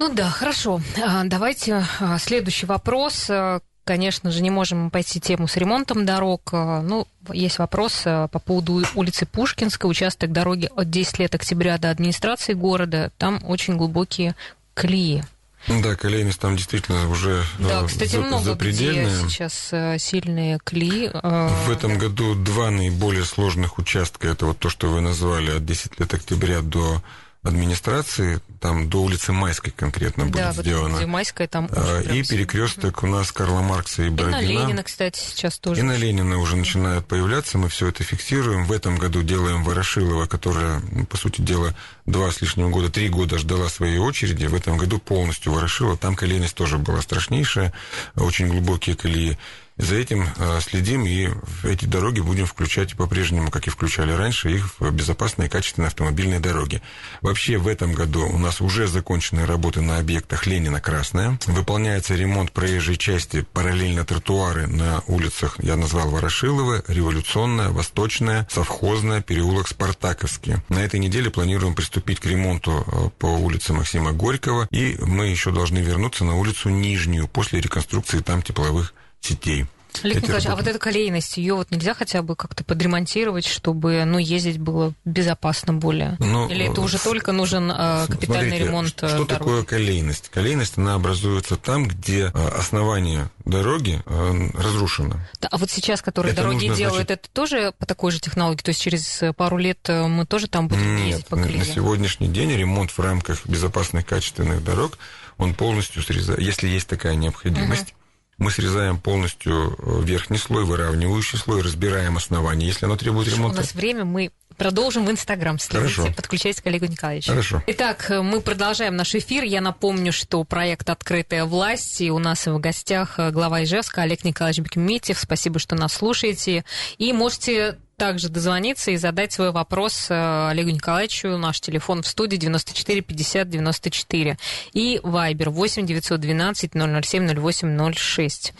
Ну 0.00 0.08
да, 0.08 0.30
хорошо. 0.30 0.80
А, 1.04 1.24
давайте 1.24 1.84
а, 2.00 2.18
следующий 2.18 2.64
вопрос. 2.64 3.26
А, 3.28 3.60
конечно 3.84 4.30
же, 4.30 4.40
не 4.40 4.48
можем 4.48 4.90
пойти 4.90 5.20
тему 5.20 5.46
с 5.46 5.56
ремонтом 5.58 6.06
дорог. 6.06 6.52
Ну, 6.52 7.06
есть 7.30 7.58
вопрос 7.58 8.04
по 8.04 8.28
поводу 8.28 8.82
улицы 8.94 9.26
Пушкинской, 9.26 9.90
участок 9.90 10.32
дороги 10.32 10.70
от 10.74 10.88
10 10.88 11.18
лет 11.18 11.34
октября 11.34 11.76
до 11.76 11.90
администрации 11.90 12.54
города. 12.54 13.12
Там 13.18 13.42
очень 13.46 13.76
глубокие 13.76 14.34
колеи. 14.72 15.22
Да, 15.68 15.94
колейность 15.96 16.40
там 16.40 16.56
действительно 16.56 17.06
уже 17.10 17.44
да, 17.58 17.84
кстати, 17.84 18.12
за, 18.12 18.20
много 18.22 18.44
запредельная. 18.44 19.20
Где 19.20 19.28
сейчас 19.28 20.02
сильные 20.02 20.58
клеи. 20.64 21.10
В 21.12 21.70
этом 21.70 21.98
году 21.98 22.34
два 22.34 22.70
наиболее 22.70 23.26
сложных 23.26 23.76
участка. 23.76 24.28
Это 24.28 24.46
вот 24.46 24.58
то, 24.58 24.70
что 24.70 24.86
вы 24.86 25.02
назвали 25.02 25.50
от 25.50 25.66
10 25.66 26.00
лет 26.00 26.14
октября 26.14 26.62
до 26.62 27.02
администрации, 27.42 28.40
там 28.60 28.90
до 28.90 29.02
улицы 29.02 29.32
Майской 29.32 29.72
конкретно 29.72 30.26
будет 30.26 30.36
да, 30.36 30.52
сделано. 30.52 31.00
Да, 31.00 31.06
Майская 31.06 31.48
там 31.48 31.70
а, 31.72 32.02
И 32.02 32.22
перекресток 32.22 33.02
у 33.02 33.06
нас 33.06 33.32
Карла 33.32 33.62
Маркса 33.62 34.02
и 34.02 34.10
Бородина. 34.10 34.40
И 34.40 34.54
на 34.54 34.60
Ленина, 34.60 34.82
кстати, 34.82 35.18
сейчас 35.18 35.58
тоже. 35.58 35.80
И 35.80 35.82
на 35.82 35.96
Ленина 35.96 36.38
уже 36.38 36.56
начинают 36.56 37.06
появляться, 37.06 37.56
мы 37.56 37.70
все 37.70 37.88
это 37.88 38.04
фиксируем. 38.04 38.66
В 38.66 38.72
этом 38.72 38.98
году 38.98 39.22
делаем 39.22 39.64
Ворошилова, 39.64 40.26
которая, 40.26 40.82
ну, 40.92 41.06
по 41.06 41.16
сути 41.16 41.40
дела, 41.40 41.74
два 42.04 42.30
с 42.30 42.42
лишним 42.42 42.70
года, 42.70 42.90
три 42.90 43.08
года 43.08 43.38
ждала 43.38 43.70
своей 43.70 43.98
очереди. 43.98 44.44
В 44.44 44.54
этом 44.54 44.76
году 44.76 44.98
полностью 44.98 45.52
Ворошилова. 45.52 45.96
Там 45.96 46.16
колейность 46.16 46.54
тоже 46.54 46.76
была 46.76 47.00
страшнейшая, 47.00 47.72
очень 48.16 48.48
глубокие 48.48 48.96
колеи. 48.96 49.38
За 49.76 49.94
этим 49.94 50.26
э, 50.36 50.60
следим 50.60 51.06
и 51.06 51.30
эти 51.64 51.86
дороги 51.86 52.20
будем 52.20 52.46
включать 52.46 52.96
по-прежнему, 52.96 53.50
как 53.50 53.66
и 53.66 53.70
включали 53.70 54.12
раньше, 54.12 54.50
их 54.50 54.78
в 54.78 54.90
безопасные 54.90 55.48
и 55.48 55.50
качественные 55.50 55.88
автомобильные 55.88 56.38
дороги. 56.38 56.82
Вообще 57.22 57.56
в 57.56 57.66
этом 57.66 57.94
году 57.94 58.28
у 58.28 58.38
нас 58.38 58.60
уже 58.60 58.86
закончены 58.86 59.46
работы 59.46 59.80
на 59.80 59.98
объектах 59.98 60.46
Ленина-Красная. 60.46 61.38
Выполняется 61.46 62.14
ремонт 62.14 62.52
проезжей 62.52 62.96
части 62.96 63.46
параллельно 63.52 64.04
тротуары 64.04 64.66
на 64.66 65.02
улицах, 65.06 65.56
я 65.62 65.76
назвал 65.76 66.10
Ворошилова, 66.10 66.84
Революционная, 66.86 67.70
Восточная, 67.70 68.46
Совхозная, 68.50 69.22
переулок 69.22 69.68
Спартаковский. 69.68 70.56
На 70.68 70.80
этой 70.80 71.00
неделе 71.00 71.30
планируем 71.30 71.74
приступить 71.74 72.20
к 72.20 72.26
ремонту 72.26 72.84
э, 72.86 73.10
по 73.18 73.26
улице 73.26 73.72
Максима 73.72 74.12
Горького, 74.12 74.68
и 74.70 74.98
мы 75.00 75.28
еще 75.28 75.52
должны 75.52 75.78
вернуться 75.78 76.24
на 76.24 76.36
улицу 76.36 76.68
Нижнюю 76.68 77.28
после 77.28 77.60
реконструкции 77.60 78.18
там 78.18 78.42
тепловых 78.42 78.94
сетей. 79.20 79.66
Олег 80.02 80.18
Эти 80.18 80.22
Николаевич, 80.24 80.48
а 80.48 80.56
вот 80.56 80.66
эта 80.66 80.78
колейность, 80.78 81.36
ее 81.36 81.54
вот 81.54 81.70
нельзя 81.70 81.94
хотя 81.94 82.22
бы 82.22 82.36
как-то 82.36 82.64
подремонтировать, 82.64 83.46
чтобы 83.46 84.04
ну, 84.04 84.18
ездить 84.18 84.58
было 84.58 84.94
безопасно 85.04 85.74
более? 85.74 86.16
Ну, 86.20 86.48
Или 86.48 86.70
это 86.70 86.80
уже 86.80 86.98
только 86.98 87.32
нужен 87.32 87.70
э, 87.70 88.06
капитальный 88.06 88.50
смотрите, 88.50 88.64
ремонт 88.64 88.88
Что 88.88 89.08
дорог? 89.08 89.28
такое 89.28 89.64
колейность? 89.64 90.28
Колейность, 90.28 90.78
она 90.78 90.94
образуется 90.94 91.56
там, 91.56 91.86
где 91.86 92.30
э, 92.32 92.48
основание 92.56 93.30
дороги 93.44 94.00
э, 94.06 94.50
разрушено. 94.54 95.16
Да, 95.40 95.48
а 95.50 95.58
вот 95.58 95.70
сейчас, 95.70 96.02
которые 96.02 96.32
это 96.32 96.42
дороги 96.42 96.68
нужно, 96.68 96.76
делают, 96.76 97.06
значит... 97.08 97.24
это 97.24 97.28
тоже 97.32 97.72
по 97.78 97.86
такой 97.86 98.12
же 98.12 98.20
технологии? 98.20 98.62
То 98.62 98.70
есть 98.70 98.80
через 98.80 99.22
пару 99.36 99.58
лет 99.58 99.86
мы 99.88 100.24
тоже 100.24 100.46
там 100.46 100.68
будем 100.68 100.96
Нет, 100.96 101.06
ездить 101.06 101.26
по 101.26 101.36
колее? 101.36 101.58
на 101.58 101.64
сегодняшний 101.64 102.28
день 102.28 102.52
ремонт 102.52 102.90
в 102.90 103.00
рамках 103.00 103.44
безопасных 103.46 104.06
качественных 104.06 104.62
дорог, 104.62 104.98
он 105.36 105.54
полностью 105.54 106.02
срезает, 106.02 106.40
если 106.40 106.68
есть 106.68 106.86
такая 106.86 107.16
необходимость, 107.16 107.90
угу 107.90 107.99
мы 108.40 108.50
срезаем 108.50 108.98
полностью 108.98 109.76
э, 109.78 110.02
верхний 110.02 110.38
слой, 110.38 110.64
выравнивающий 110.64 111.38
слой, 111.38 111.62
разбираем 111.62 112.16
основание, 112.16 112.66
если 112.66 112.86
оно 112.86 112.96
требует 112.96 113.28
ремонта. 113.28 113.58
У 113.58 113.60
нас 113.60 113.74
время, 113.74 114.04
мы 114.04 114.32
продолжим 114.56 115.04
в 115.04 115.10
Инстаграм. 115.10 115.58
Хорошо. 115.70 116.08
Подключайтесь 116.16 116.62
к 116.62 116.66
Олегу 116.66 116.86
Николаевичу. 116.86 117.30
Хорошо. 117.30 117.62
Итак, 117.66 118.10
мы 118.10 118.40
продолжаем 118.40 118.96
наш 118.96 119.14
эфир. 119.14 119.44
Я 119.44 119.60
напомню, 119.60 120.12
что 120.12 120.42
проект 120.44 120.88
«Открытая 120.88 121.44
власть» 121.44 122.00
и 122.00 122.10
у 122.10 122.18
нас 122.18 122.46
в 122.46 122.58
гостях 122.58 123.18
глава 123.30 123.62
Ижевска 123.64 124.02
Олег 124.02 124.24
Николаевич 124.24 124.64
Бекметьев. 124.64 125.18
Спасибо, 125.18 125.58
что 125.58 125.76
нас 125.76 125.92
слушаете. 125.92 126.64
И 126.96 127.12
можете 127.12 127.78
также 128.00 128.30
дозвониться 128.30 128.92
и 128.92 128.96
задать 128.96 129.30
свой 129.30 129.52
вопрос 129.52 130.06
э, 130.08 130.48
Олегу 130.48 130.70
Николаевичу. 130.70 131.36
Наш 131.36 131.60
телефон 131.60 132.02
в 132.02 132.06
студии 132.06 132.38
94 132.38 133.02
50 133.02 133.50
94 133.50 134.38
и 134.72 135.00
Вайбер 135.02 135.50
8 135.50 135.84
912 135.84 136.70
007 136.72 137.38
08 137.38 137.92
06. 137.92 138.54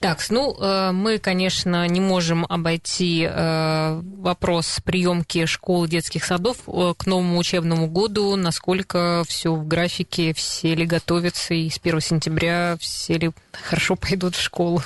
Так, 0.00 0.22
ну, 0.28 0.54
э, 0.60 0.92
мы, 0.92 1.16
конечно, 1.16 1.88
не 1.88 2.02
можем 2.02 2.44
обойти 2.46 3.26
э, 3.26 4.02
вопрос 4.18 4.80
приемки 4.84 5.46
школ 5.46 5.86
и 5.86 5.88
детских 5.88 6.26
садов 6.26 6.58
к 6.66 7.06
новому 7.06 7.38
учебному 7.38 7.88
году, 7.88 8.36
насколько 8.36 9.24
все 9.26 9.54
в 9.54 9.66
графике, 9.66 10.34
все 10.34 10.74
ли 10.74 10.84
готовятся, 10.84 11.54
и 11.54 11.70
с 11.70 11.78
1 11.82 12.00
сентября 12.02 12.76
все 12.78 13.16
ли 13.16 13.30
хорошо 13.50 13.96
пойдут 13.96 14.36
в 14.36 14.42
школу 14.42 14.82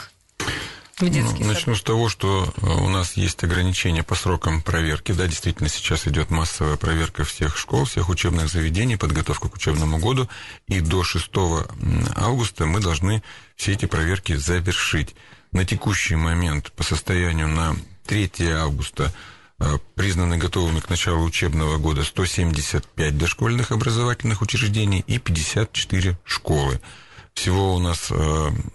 в 1.07 1.11
детский 1.11 1.45
ну, 1.45 1.53
Начну 1.53 1.75
с 1.75 1.83
того, 1.83 2.09
что 2.09 2.53
э, 2.57 2.67
у 2.67 2.89
нас 2.89 3.17
есть 3.17 3.43
ограничения 3.45 4.03
по 4.03 4.15
срокам 4.15 4.63
проверки. 4.63 5.13
Да, 5.13 5.27
действительно, 5.27 5.69
сейчас 5.69 6.07
идет 6.07 6.31
массовая 6.31 6.77
проверка 6.77 7.25
всех 7.25 7.57
школ, 7.57 7.85
всех 7.85 8.09
учебных 8.09 8.49
заведений, 8.49 8.97
подготовка 8.97 9.49
к 9.49 9.55
учебному 9.55 9.99
году. 9.99 10.29
И 10.69 10.81
до 10.81 11.03
6 11.03 11.31
августа 12.17 12.67
мы 12.67 12.81
должны 12.81 13.23
все 13.57 13.73
эти 13.73 13.87
проверки 13.87 14.35
завершить. 14.37 15.15
На 15.53 15.67
текущий 15.67 16.17
момент 16.17 16.73
по 16.73 16.83
состоянию 16.83 17.49
на 17.49 17.77
3 18.07 18.31
августа 18.53 19.13
э, 19.59 19.79
признаны 19.95 20.39
готовыми 20.39 20.81
к 20.81 20.89
началу 20.89 21.25
учебного 21.25 21.77
года 21.79 22.05
175 22.05 23.19
дошкольных 23.19 23.71
образовательных 23.71 24.41
учреждений 24.41 25.05
и 25.07 25.19
54 25.19 26.19
школы. 26.25 26.81
Всего 27.35 27.75
у 27.75 27.79
нас 27.79 28.11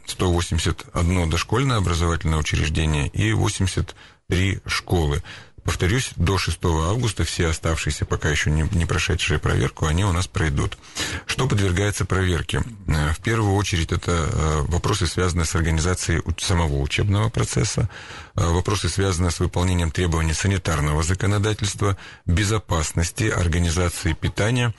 181 0.07 1.19
э, 1.19 1.27
дошкольное 1.27 1.77
образовательное 1.77 2.39
учреждение 2.39 3.07
и 3.07 3.31
83 3.33 4.59
школы. 4.65 5.23
Повторюсь, 5.67 6.11
до 6.15 6.37
6 6.37 6.59
августа 6.63 7.25
все 7.25 7.47
оставшиеся, 7.49 8.05
пока 8.05 8.29
еще 8.29 8.49
не, 8.49 8.61
не 8.71 8.85
прошедшие 8.85 9.37
проверку, 9.37 9.85
они 9.85 10.05
у 10.05 10.13
нас 10.13 10.25
пройдут. 10.25 10.77
Что 11.25 11.45
подвергается 11.45 12.05
проверке? 12.05 12.63
Э, 12.87 13.11
в 13.11 13.19
первую 13.19 13.53
очередь 13.53 13.91
это 13.91 14.11
э, 14.11 14.61
вопросы, 14.69 15.07
связанные 15.07 15.43
с 15.43 15.53
организацией 15.55 16.23
самого 16.37 16.79
учебного 16.79 17.27
процесса, 17.27 17.89
э, 18.35 18.45
вопросы, 18.45 18.87
связанные 18.87 19.29
с 19.29 19.41
выполнением 19.41 19.91
требований 19.91 20.33
санитарного 20.33 21.03
законодательства, 21.03 21.97
безопасности, 22.25 23.25
организации 23.25 24.13
питания, 24.13 24.73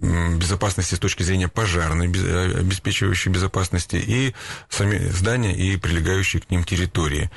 безопасности 0.00 0.94
с 0.94 0.98
точки 0.98 1.24
зрения 1.24 1.48
пожарной, 1.48 2.06
обеспечивающей 2.58 3.30
безопасности, 3.30 3.96
и 3.96 4.34
сами 4.70 4.96
здания 5.08 5.54
и 5.54 5.76
прилегающие 5.76 6.40
к 6.40 6.50
ним 6.50 6.64
территории. 6.64 7.30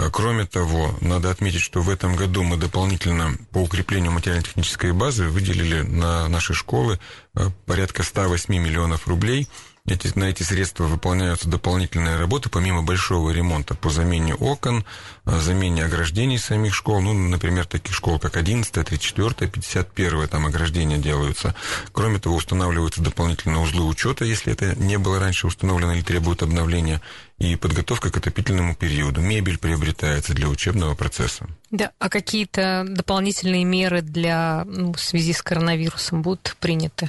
А, 0.00 0.08
кроме 0.08 0.46
того, 0.46 0.94
надо 1.02 1.30
отметить, 1.30 1.60
что 1.60 1.82
в 1.82 1.90
этом 1.90 2.16
году 2.16 2.42
мы 2.42 2.56
дополнительно 2.56 3.36
по 3.50 3.58
укреплению 3.58 4.12
материально-технической 4.12 4.92
базы 4.92 5.28
выделили 5.28 5.82
на 5.82 6.26
наши 6.28 6.54
школы 6.54 6.98
а, 7.34 7.50
порядка 7.66 8.02
108 8.02 8.54
миллионов 8.54 9.06
рублей. 9.06 9.46
Эти, 9.90 10.16
на 10.18 10.24
эти 10.24 10.42
средства 10.42 10.84
выполняются 10.84 11.48
дополнительные 11.48 12.16
работы, 12.16 12.48
помимо 12.48 12.82
большого 12.82 13.30
ремонта 13.30 13.74
по 13.74 13.90
замене 13.90 14.34
окон, 14.34 14.84
замене 15.24 15.84
ограждений 15.84 16.38
самих 16.38 16.74
школ, 16.74 17.00
ну, 17.00 17.12
например, 17.12 17.66
таких 17.66 17.94
школ, 17.94 18.18
как 18.18 18.36
11, 18.36 18.72
34, 18.72 19.50
51, 19.50 20.28
там 20.28 20.46
ограждения 20.46 20.98
делаются. 20.98 21.54
Кроме 21.92 22.18
того, 22.18 22.36
устанавливаются 22.36 23.02
дополнительные 23.02 23.58
узлы 23.60 23.84
учета, 23.84 24.24
если 24.24 24.52
это 24.52 24.74
не 24.76 24.98
было 24.98 25.18
раньше 25.18 25.46
установлено 25.46 25.94
или 25.94 26.02
требует 26.02 26.42
обновления, 26.42 27.00
и 27.40 27.56
подготовка 27.56 28.10
к 28.10 28.16
отопительному 28.18 28.74
периоду. 28.74 29.22
Мебель 29.22 29.58
приобретается 29.58 30.34
для 30.34 30.48
учебного 30.48 30.94
процесса. 30.94 31.46
Да, 31.70 31.90
а 31.98 32.10
какие-то 32.10 32.84
дополнительные 32.86 33.64
меры 33.64 34.02
для 34.02 34.64
ну, 34.66 34.92
в 34.92 35.00
связи 35.00 35.32
с 35.32 35.40
коронавирусом 35.40 36.20
будут 36.20 36.56
приняты? 36.60 37.08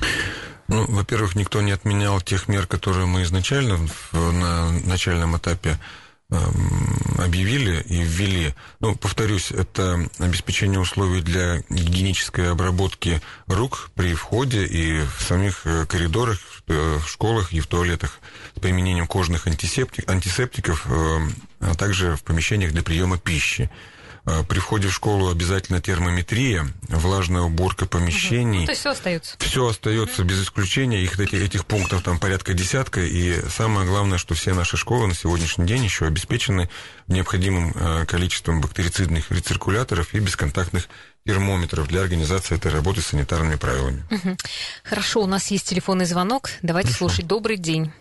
Ну, 0.72 0.86
во-первых, 0.88 1.36
никто 1.36 1.62
не 1.62 1.72
отменял 1.72 2.22
тех 2.22 2.48
мер, 2.48 2.66
которые 2.66 3.06
мы 3.06 3.24
изначально 3.24 3.78
на 4.14 4.72
начальном 4.72 5.36
этапе 5.36 5.78
эм, 6.30 7.20
объявили 7.20 7.82
и 7.82 8.02
ввели. 8.02 8.56
Ну, 8.80 8.96
повторюсь, 8.96 9.52
это 9.52 10.10
обеспечение 10.18 10.80
условий 10.80 11.22
для 11.22 11.62
гигиенической 11.70 12.50
обработки 12.50 13.22
рук 13.48 13.92
при 13.96 14.14
входе 14.14 14.66
и 14.66 15.02
в 15.02 15.22
самих 15.22 15.68
э, 15.68 15.86
коридорах, 15.88 16.40
э, 16.70 17.00
в 17.04 17.10
школах 17.10 17.52
и 17.52 17.60
в 17.60 17.68
туалетах 17.68 18.22
с 18.56 18.60
применением 18.62 19.08
кожных 19.08 19.48
антисептик, 19.48 20.10
антисептиков, 20.10 20.88
эм, 20.90 21.36
а 21.60 21.76
также 21.76 22.16
в 22.16 22.24
помещениях 22.24 22.72
для 22.72 22.82
приема 22.82 23.18
пищи. 23.18 23.70
Э, 24.26 24.44
при 24.48 24.60
входе 24.60 24.88
в 24.88 24.94
школу 24.94 25.32
обязательно 25.32 25.82
термометрия, 25.82 26.68
влажная 26.90 27.42
уборка 27.42 27.88
помещений. 27.88 28.60
Угу. 28.60 28.66
то 28.66 28.72
есть 28.72 28.82
все 28.82 28.92
остается. 28.92 29.36
Все 29.40 29.68
остается 29.68 30.22
угу. 30.22 30.30
без 30.30 30.44
исключения. 30.44 31.02
Их, 31.02 31.20
этих, 31.20 31.42
этих 31.42 31.66
пунктов 31.66 32.04
там 32.04 32.20
порядка 32.20 32.54
десятка. 32.54 33.02
И 33.02 33.34
самое 33.50 33.88
главное, 33.88 34.18
что 34.18 34.36
все 34.36 34.54
наши 34.54 34.78
школы 34.78 35.08
на 35.08 35.16
сегодняшний 35.16 35.66
день 35.66 35.84
еще 35.84 36.06
обеспечены 36.06 36.70
необходимым 37.08 37.74
э, 37.76 38.06
количеством 38.06 38.62
бактерицидных 38.62 39.32
рециркуляторов 39.32 40.14
и 40.14 40.20
бесконтактных 40.20 40.88
термометров 41.26 41.88
для 41.88 42.02
организации 42.02 42.56
этой 42.56 42.72
работы 42.72 43.02
с 43.02 43.08
санитарными 43.08 43.56
правилами. 43.56 44.04
Угу. 44.12 44.38
Хорошо, 44.84 45.22
у 45.22 45.28
нас 45.28 45.50
есть 45.50 45.68
телефонный 45.68 46.06
звонок. 46.06 46.50
Давайте 46.62 46.90
Хорошо. 46.90 47.10
слушать. 47.10 47.28
Добрый 47.28 47.58
день. 47.58 47.92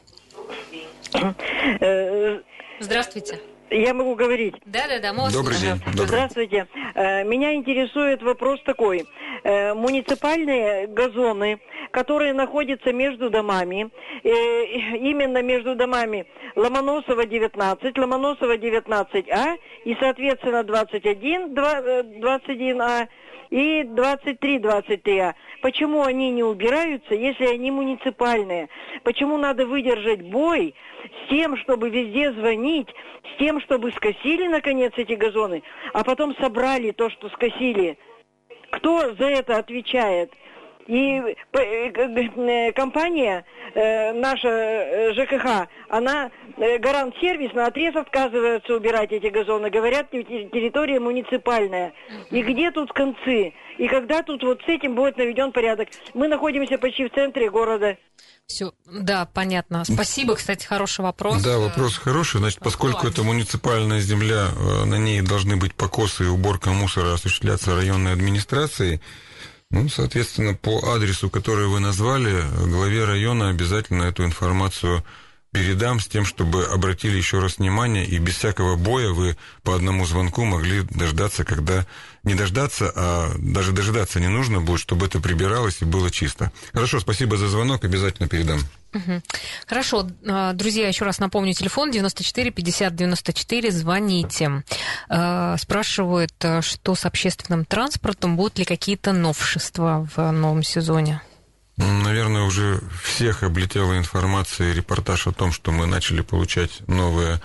Э, 1.13 2.41
Здравствуйте. 2.81 3.41
Я 3.71 3.95
могу 3.95 4.17
говорить? 4.17 4.55
Да, 4.65 4.89
да, 4.89 4.99
да. 4.99 5.13
Можете. 5.13 5.39
Добрый 5.39 5.59
день. 5.59 5.77
Добрый. 5.87 6.07
Здравствуйте. 6.07 6.67
Э, 6.95 7.25
меня 7.25 7.55
интересует 7.55 8.23
вопрос 8.23 8.61
такой. 8.65 9.07
Э, 9.45 9.75
муниципальные 9.75 10.89
газоны, 10.89 11.61
которые 11.93 12.33
находятся 12.33 12.93
между 12.93 13.31
домами, 13.31 13.91
э, 14.25 14.29
именно 14.97 15.41
между 15.43 15.77
домами 15.77 16.27
Ломоносова 16.57 17.27
19, 17.27 17.97
Ломоносова 17.97 18.57
19А 18.57 19.57
и, 19.85 19.97
соответственно, 20.01 20.65
21, 20.65 21.55
21А 21.55 23.07
и 23.51 23.83
23-23А. 23.83 25.35
Почему 25.61 26.05
они 26.05 26.31
не 26.31 26.43
убираются, 26.43 27.15
если 27.15 27.47
они 27.47 27.71
муниципальные? 27.71 28.69
Почему 29.03 29.37
надо 29.37 29.67
выдержать 29.67 30.23
бой 30.23 30.75
с 31.05 31.31
тем, 31.31 31.57
чтобы 31.59 31.91
везде 31.91 32.33
звонить, 32.33 32.89
с 33.35 33.39
тем, 33.39 33.61
чтобы 33.61 33.93
скосили, 33.93 34.47
наконец, 34.47 34.93
эти 34.97 35.13
газоны, 35.13 35.63
а 35.93 36.05
потом 36.05 36.35
собрали 36.37 36.93
то, 36.93 37.11
что 37.11 37.29
скосили? 37.31 37.99
Кто 38.71 39.15
за 39.15 39.27
это 39.27 39.59
отвечает? 39.59 40.33
И 40.87 41.21
э, 41.21 41.33
э, 41.53 42.73
компания, 42.73 43.45
э, 43.75 44.13
наша 44.13 45.13
ЖКХ, 45.15 45.69
она, 45.89 46.31
гарант 46.81 47.15
сервис, 47.21 47.53
на 47.53 47.67
отрез 47.67 47.95
отказывается 47.95 48.75
убирать 48.75 49.13
эти 49.13 49.27
газоны. 49.27 49.71
Говорят, 49.71 50.11
территория 50.11 51.01
муниципальная. 51.01 51.93
И 52.31 52.43
где 52.43 52.71
тут 52.71 52.93
концы? 52.93 53.55
И 53.79 53.89
когда 53.89 54.23
тут 54.23 54.43
вот 54.43 54.61
с 54.63 54.69
этим 54.69 54.95
будет 54.95 55.17
наведен 55.17 55.53
порядок? 55.53 55.89
Мы 56.15 56.29
находимся 56.29 56.79
почти 56.79 57.09
в 57.09 57.13
центре 57.13 57.51
города. 57.51 57.97
Все, 58.47 58.73
да, 58.85 59.27
понятно. 59.27 59.85
Спасибо, 59.85 60.35
кстати, 60.35 60.67
хороший 60.67 61.03
вопрос. 61.03 61.43
Да, 61.43 61.59
вопрос 61.59 61.97
хороший. 61.97 62.39
Значит, 62.39 62.59
поскольку 62.59 63.07
это 63.07 63.23
муниципальная 63.23 64.01
земля, 64.01 64.49
на 64.87 64.97
ней 64.97 65.21
должны 65.23 65.57
быть 65.57 65.75
покосы 65.75 66.25
и 66.25 66.29
уборка 66.29 66.71
мусора 66.71 67.15
осуществляться 67.15 67.77
районной 67.77 68.13
администрацией, 68.13 69.01
ну, 69.71 69.89
соответственно, 69.89 70.55
по 70.55 70.95
адресу, 70.95 71.31
который 71.31 71.69
вы 71.69 71.81
назвали, 71.81 72.43
главе 72.69 73.05
района 73.05 73.51
обязательно 73.51 74.05
эту 74.05 74.25
информацию 74.25 75.05
передам 75.53 76.01
с 76.01 76.07
тем, 76.07 76.25
чтобы 76.25 76.65
обратили 76.65 77.17
еще 77.17 77.41
раз 77.41 77.59
внимание, 77.59 78.05
и 78.05 78.19
без 78.19 78.37
всякого 78.37 78.77
боя 78.77 79.11
вы 79.11 79.37
по 79.63 79.75
одному 79.75 80.07
звонку 80.07 80.45
могли 80.45 80.83
дождаться, 80.83 81.45
когда... 81.45 81.87
Не 82.23 82.35
дождаться, 82.35 82.93
а 82.95 83.33
даже 83.39 83.73
дожидаться 83.73 84.21
не 84.21 84.29
нужно 84.29 84.61
будет, 84.61 84.81
чтобы 84.81 85.07
это 85.07 85.21
прибиралось 85.21 85.81
и 85.81 85.87
было 85.87 86.11
чисто. 86.11 86.53
Хорошо, 86.75 87.01
спасибо 87.01 87.39
за 87.39 87.49
звонок, 87.49 87.83
обязательно 87.83 88.29
передам. 88.29 88.61
Хорошо, 89.67 90.07
а, 90.27 90.53
друзья, 90.53 90.87
еще 90.87 91.07
раз 91.07 91.19
напомню, 91.19 91.55
телефон 91.55 91.91
94 91.91 92.51
50 92.51 92.95
94, 92.95 93.71
звоните. 93.71 94.63
А, 95.09 95.57
спрашивают, 95.57 96.33
а, 96.43 96.61
что 96.61 96.95
с 96.95 97.07
общественным 97.07 97.65
транспортом, 97.65 98.37
будут 98.37 98.59
ли 98.59 98.67
какие-то 98.67 99.13
новшества 99.13 100.07
в 100.15 100.31
новом 100.31 100.63
сезоне? 100.63 101.23
Наверное, 101.81 102.43
уже 102.43 102.81
всех 103.03 103.43
облетела 103.43 103.97
информация 103.97 104.71
и 104.71 104.75
репортаж 104.75 105.27
о 105.27 105.33
том, 105.33 105.51
что 105.51 105.73
мы 105.73 105.87
начали 105.87 106.21
получать 106.21 106.87
новые 106.87 107.41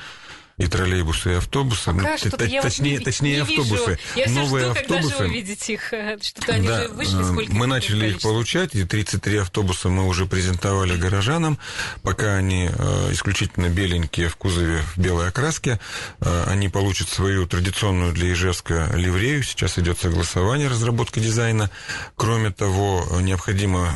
и 0.57 0.67
троллейбусы, 0.67 1.33
и 1.33 1.35
автобусы. 1.35 1.91
Пока 1.93 2.11
ну, 2.11 2.17
что 2.17 2.45
я 2.45 2.61
точнее, 2.61 2.95
вот 2.95 3.03
точнее 3.03 3.35
не 3.35 3.41
автобусы. 3.41 3.99
Я 4.15 4.29
Новые 4.29 4.71
жду, 4.71 4.71
автобусы. 4.71 5.09
Когда 5.09 5.17
же 5.17 5.29
увидеть 5.29 5.69
их? 5.69 5.93
Что-то 6.21 6.53
они 6.53 6.67
да, 6.67 6.79
уже 6.79 6.87
вышли, 6.89 7.21
э, 7.21 7.23
сколько 7.25 7.53
Мы 7.53 7.67
начали 7.67 8.09
их 8.11 8.21
получать, 8.21 8.73
и 8.73 8.85
33 8.85 9.37
автобуса 9.39 9.89
мы 9.89 10.07
уже 10.07 10.25
презентовали 10.25 10.95
горожанам. 10.95 11.59
Пока 12.03 12.35
они 12.35 12.69
э, 12.71 13.09
исключительно 13.11 13.67
беленькие 13.67 14.29
в 14.29 14.37
кузове 14.37 14.81
в 14.95 14.97
белой 14.97 15.27
окраске, 15.27 15.79
э, 16.21 16.43
они 16.47 16.69
получат 16.69 17.09
свою 17.09 17.47
традиционную 17.47 18.13
для 18.13 18.31
Ижевска 18.31 18.91
ливрею. 18.93 19.43
Сейчас 19.43 19.77
идет 19.77 19.99
согласование, 19.99 20.69
разработка 20.69 21.19
дизайна. 21.19 21.69
Кроме 22.15 22.51
того, 22.51 23.05
необходима 23.19 23.93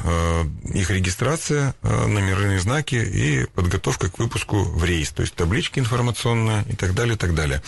их 0.73 0.89
регистрация, 0.89 1.73
номерные 1.83 2.59
знаки 2.59 2.95
и 2.95 3.45
подготовка 3.45 4.09
к 4.09 4.19
выпуску 4.19 4.63
в 4.63 4.83
рейс, 4.83 5.11
то 5.11 5.21
есть 5.21 5.35
таблички 5.35 5.79
информационные 5.79 6.48
Ивановна 6.49 6.65
и 6.69 6.75
так 6.75 6.93
далее, 6.93 7.15
и 7.15 7.17
так 7.17 7.33
далее. 7.33 7.61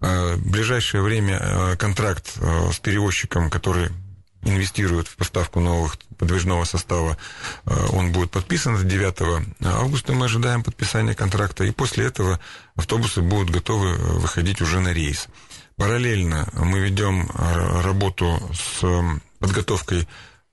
Э, 0.00 0.34
в 0.34 0.50
ближайшее 0.50 1.02
время 1.02 1.38
э, 1.40 1.76
контракт 1.76 2.32
э, 2.36 2.70
с 2.72 2.78
перевозчиком, 2.78 3.50
который 3.50 3.90
инвестирует 4.42 5.08
в 5.08 5.16
поставку 5.16 5.60
новых 5.60 5.96
подвижного 6.18 6.62
состава, 6.64 7.16
он 7.64 8.12
будет 8.12 8.30
подписан 8.30 8.86
9 8.86 9.44
августа, 9.60 10.12
мы 10.12 10.26
ожидаем 10.26 10.62
подписания 10.62 11.14
контракта, 11.14 11.64
и 11.64 11.72
после 11.72 12.06
этого 12.06 12.38
автобусы 12.76 13.22
будут 13.22 13.50
готовы 13.50 13.94
выходить 13.96 14.60
уже 14.60 14.78
на 14.78 14.92
рейс. 14.92 15.26
Параллельно 15.76 16.48
мы 16.52 16.78
ведем 16.78 17.28
работу 17.34 18.40
с 18.54 18.84
подготовкой 19.40 20.06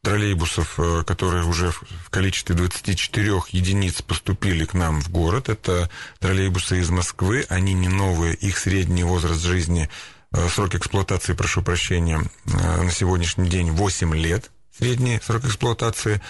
троллейбусов, 0.03 0.79
э, 0.79 1.03
которые 1.07 1.45
уже 1.45 1.71
в 1.71 2.09
количестве 2.09 2.55
24 2.55 3.41
единиц 3.49 4.01
поступили 4.01 4.65
к 4.65 4.73
нам 4.73 5.01
в 5.01 5.09
город. 5.09 5.49
Это 5.49 5.89
троллейбусы 6.19 6.79
из 6.79 6.89
Москвы. 6.89 7.45
Они 7.49 7.73
не 7.73 7.87
новые, 7.87 8.35
их 8.35 8.57
средний 8.57 9.05
возраст 9.05 9.41
жизни, 9.41 9.89
э, 10.33 10.49
срок 10.49 10.75
эксплуатации, 10.75 11.33
прошу 11.33 11.63
прощения, 11.63 12.21
э, 12.45 12.81
на 12.81 12.91
сегодняшний 12.91 13.49
день 13.49 13.71
8 13.71 14.13
лет 14.13 14.51
средний 14.77 15.21
срок 15.23 15.45
эксплуатации. 15.45 16.21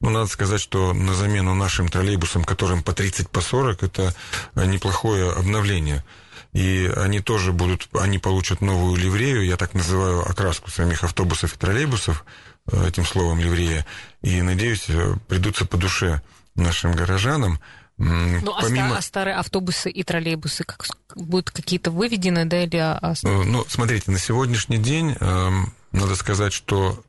Но 0.00 0.10
надо 0.10 0.26
сказать, 0.26 0.60
что 0.60 0.92
на 0.92 1.14
замену 1.14 1.54
нашим 1.54 1.88
троллейбусам, 1.88 2.44
которым 2.44 2.82
по 2.82 2.92
30, 2.92 3.30
по 3.30 3.40
40, 3.40 3.82
это 3.82 4.14
неплохое 4.56 5.32
обновление. 5.32 6.04
И 6.52 6.92
они 6.96 7.20
тоже 7.20 7.52
будут, 7.52 7.88
они 7.94 8.18
получат 8.18 8.60
новую 8.60 8.96
ливрею, 8.96 9.46
я 9.46 9.56
так 9.56 9.72
называю 9.72 10.20
окраску 10.20 10.70
самих 10.70 11.02
автобусов 11.02 11.54
и 11.54 11.58
троллейбусов, 11.58 12.26
этим 12.70 13.04
словом 13.04 13.40
ливрея. 13.40 13.86
И, 14.22 14.40
надеюсь, 14.42 14.88
э, 14.88 15.14
придутся 15.28 15.66
по 15.66 15.76
душе 15.76 16.22
нашим 16.54 16.92
горожанам. 16.92 17.60
Ну, 17.98 18.52
а 18.56 18.62
Помимо... 18.62 18.96
а 18.96 19.02
старые 19.02 19.36
автобусы 19.36 19.90
и 19.90 20.02
троллейбусы 20.02 20.64
как, 20.64 20.86
будут 21.14 21.50
какие-то 21.50 21.90
выведены, 21.90 22.44
да, 22.46 22.62
или... 22.62 22.78
Э, 22.78 23.44
ну, 23.44 23.64
смотрите, 23.68 24.10
на 24.10 24.18
сегодняшний 24.18 24.78
день 24.78 25.16
э, 25.18 25.50
надо 25.92 26.16
сказать, 26.16 26.52
что 26.52 27.02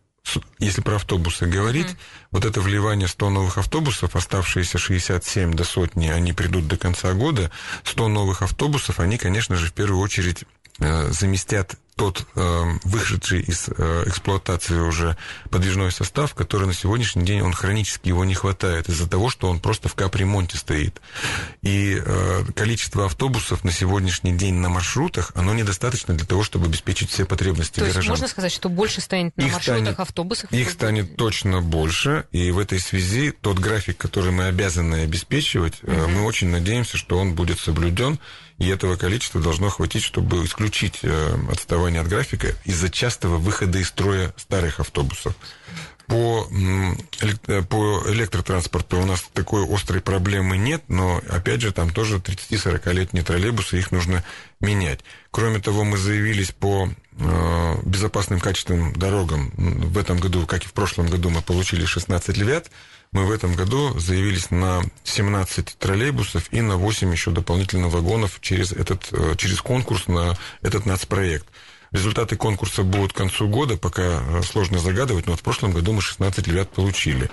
если 0.59 0.81
про 0.81 0.95
автобусы 0.95 1.45
говорить, 1.47 1.87
mm-hmm. 1.87 2.27
вот 2.31 2.45
это 2.45 2.61
вливание 2.61 3.07
100 3.07 3.29
новых 3.29 3.57
автобусов, 3.57 4.15
оставшиеся 4.15 4.77
67 4.77 5.53
до 5.53 5.63
сотни, 5.63 6.07
они 6.07 6.31
придут 6.31 6.67
до 6.67 6.77
конца 6.77 7.13
года, 7.13 7.51
100 7.83 8.07
новых 8.07 8.41
автобусов, 8.41 8.99
они, 8.99 9.17
конечно 9.17 9.55
же, 9.55 9.67
в 9.67 9.73
первую 9.73 9.99
очередь 9.99 10.45
заместят 10.79 11.75
тот 11.95 12.25
э, 12.35 12.63
вышедший 12.83 13.41
из 13.41 13.69
э, 13.69 14.03
эксплуатации 14.07 14.79
уже 14.79 15.17
подвижной 15.49 15.91
состав, 15.91 16.33
который 16.33 16.67
на 16.67 16.73
сегодняшний 16.73 17.23
день, 17.23 17.41
он 17.41 17.53
хронически 17.53 18.07
его 18.07 18.25
не 18.25 18.33
хватает 18.33 18.89
из-за 18.89 19.09
того, 19.09 19.29
что 19.29 19.49
он 19.49 19.59
просто 19.59 19.89
в 19.89 19.95
капремонте 19.95 20.57
стоит. 20.57 21.01
И 21.61 22.01
э, 22.03 22.43
количество 22.55 23.05
автобусов 23.05 23.63
на 23.63 23.71
сегодняшний 23.71 24.33
день 24.33 24.55
на 24.55 24.69
маршрутах, 24.69 25.31
оно 25.35 25.53
недостаточно 25.53 26.13
для 26.13 26.25
того, 26.25 26.43
чтобы 26.43 26.65
обеспечить 26.65 27.09
все 27.09 27.25
потребности 27.25 27.75
То 27.75 27.81
горожан. 27.81 28.01
есть 28.01 28.09
можно 28.09 28.27
сказать, 28.27 28.51
что 28.51 28.69
больше 28.69 29.01
станет 29.01 29.35
на 29.37 29.41
их 29.41 29.53
маршрутах 29.53 29.81
станет, 29.83 29.99
автобусов? 29.99 30.51
Их 30.51 30.69
станет 30.69 31.15
точно 31.15 31.61
больше, 31.61 32.25
и 32.31 32.51
в 32.51 32.59
этой 32.59 32.79
связи 32.79 33.31
тот 33.31 33.59
график, 33.59 33.97
который 33.97 34.31
мы 34.31 34.45
обязаны 34.45 35.03
обеспечивать, 35.03 35.83
угу. 35.83 35.91
мы 36.07 36.23
очень 36.23 36.47
надеемся, 36.47 36.97
что 36.97 37.17
он 37.17 37.35
будет 37.35 37.59
соблюден, 37.59 38.19
и 38.57 38.67
этого 38.67 38.95
количества 38.95 39.41
должно 39.41 39.69
хватить, 39.69 40.03
чтобы 40.03 40.45
исключить 40.45 40.99
э, 41.01 41.35
отставание 41.51 42.01
от 42.01 42.07
графика 42.07 42.55
из-за 42.65 42.89
частого 42.89 43.37
выхода 43.37 43.79
из 43.79 43.87
строя 43.87 44.33
старых 44.37 44.79
автобусов. 44.79 45.35
По, 46.07 46.47
э, 47.47 47.61
по 47.63 48.03
электротранспорту 48.07 48.99
у 48.99 49.05
нас 49.05 49.23
такой 49.33 49.65
острой 49.65 50.01
проблемы 50.01 50.57
нет, 50.57 50.83
но, 50.87 51.21
опять 51.29 51.61
же, 51.61 51.71
там 51.71 51.89
тоже 51.91 52.17
30-40-летние 52.17 53.23
троллейбусы, 53.23 53.79
их 53.79 53.91
нужно 53.91 54.23
менять. 54.59 54.99
Кроме 55.31 55.59
того, 55.59 55.83
мы 55.83 55.97
заявились 55.97 56.51
по 56.51 56.89
э, 57.17 57.75
безопасным 57.83 58.39
качественным 58.39 58.93
дорогам. 58.93 59.51
В 59.55 59.97
этом 59.97 60.19
году, 60.19 60.45
как 60.45 60.63
и 60.63 60.67
в 60.67 60.73
прошлом 60.73 61.07
году, 61.07 61.29
мы 61.29 61.41
получили 61.41 61.85
16 61.85 62.37
львят 62.37 62.69
мы 63.13 63.25
в 63.25 63.31
этом 63.31 63.55
году 63.55 63.97
заявились 63.99 64.51
на 64.51 64.81
17 65.03 65.77
троллейбусов 65.77 66.51
и 66.51 66.61
на 66.61 66.77
8 66.77 67.11
еще 67.11 67.31
дополнительно 67.31 67.87
вагонов 67.87 68.39
через, 68.41 68.71
этот, 68.71 69.07
э, 69.11 69.35
через 69.37 69.61
конкурс 69.61 70.07
на 70.07 70.35
этот 70.61 70.85
нацпроект. 70.85 71.45
Результаты 71.91 72.35
конкурса 72.35 72.83
будут 72.83 73.13
к 73.13 73.17
концу 73.17 73.47
года, 73.47 73.77
пока 73.77 74.01
э, 74.01 74.41
сложно 74.41 74.79
загадывать, 74.79 75.27
но 75.27 75.33
вот 75.33 75.41
в 75.41 75.43
прошлом 75.43 75.71
году 75.71 75.93
мы 75.93 76.01
16 76.01 76.47
ребят 76.47 76.69
получили. 76.71 77.29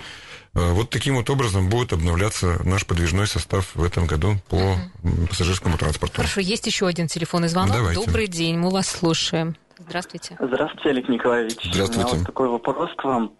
Э, 0.53 0.71
вот 0.71 0.91
таким 0.91 1.15
вот 1.15 1.31
образом 1.31 1.67
будет 1.67 1.93
обновляться 1.93 2.61
наш 2.63 2.85
подвижной 2.85 3.25
состав 3.25 3.71
в 3.73 3.83
этом 3.83 4.05
году 4.05 4.35
по 4.49 4.77
угу. 5.03 5.27
пассажирскому 5.29 5.79
транспорту. 5.79 6.17
Хорошо, 6.17 6.41
есть 6.41 6.67
еще 6.67 6.85
один 6.85 7.07
телефонный 7.07 7.47
звонок. 7.47 7.75
Давайте. 7.75 8.05
Добрый 8.05 8.27
день, 8.27 8.57
мы 8.57 8.69
вас 8.69 8.87
слушаем. 8.87 9.55
Здравствуйте. 9.79 10.37
Здравствуйте, 10.39 10.89
Олег 10.89 11.09
Николаевич. 11.09 11.57
Здравствуйте. 11.63 12.01
У 12.01 12.07
меня 12.07 12.17
вот 12.19 12.25
такой 12.27 12.49
вопрос 12.49 12.91
к 12.95 13.03
вам 13.03 13.31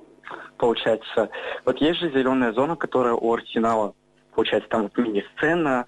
получается. 0.62 1.32
Вот 1.66 1.82
есть 1.82 2.00
же 2.00 2.12
зеленая 2.12 2.54
зона, 2.54 2.76
которая 2.76 3.16
у 3.16 3.34
Арсенала, 3.34 3.96
получается, 4.36 4.70
там 4.70 4.84
вот 4.84 4.96
мини-сцена, 4.96 5.86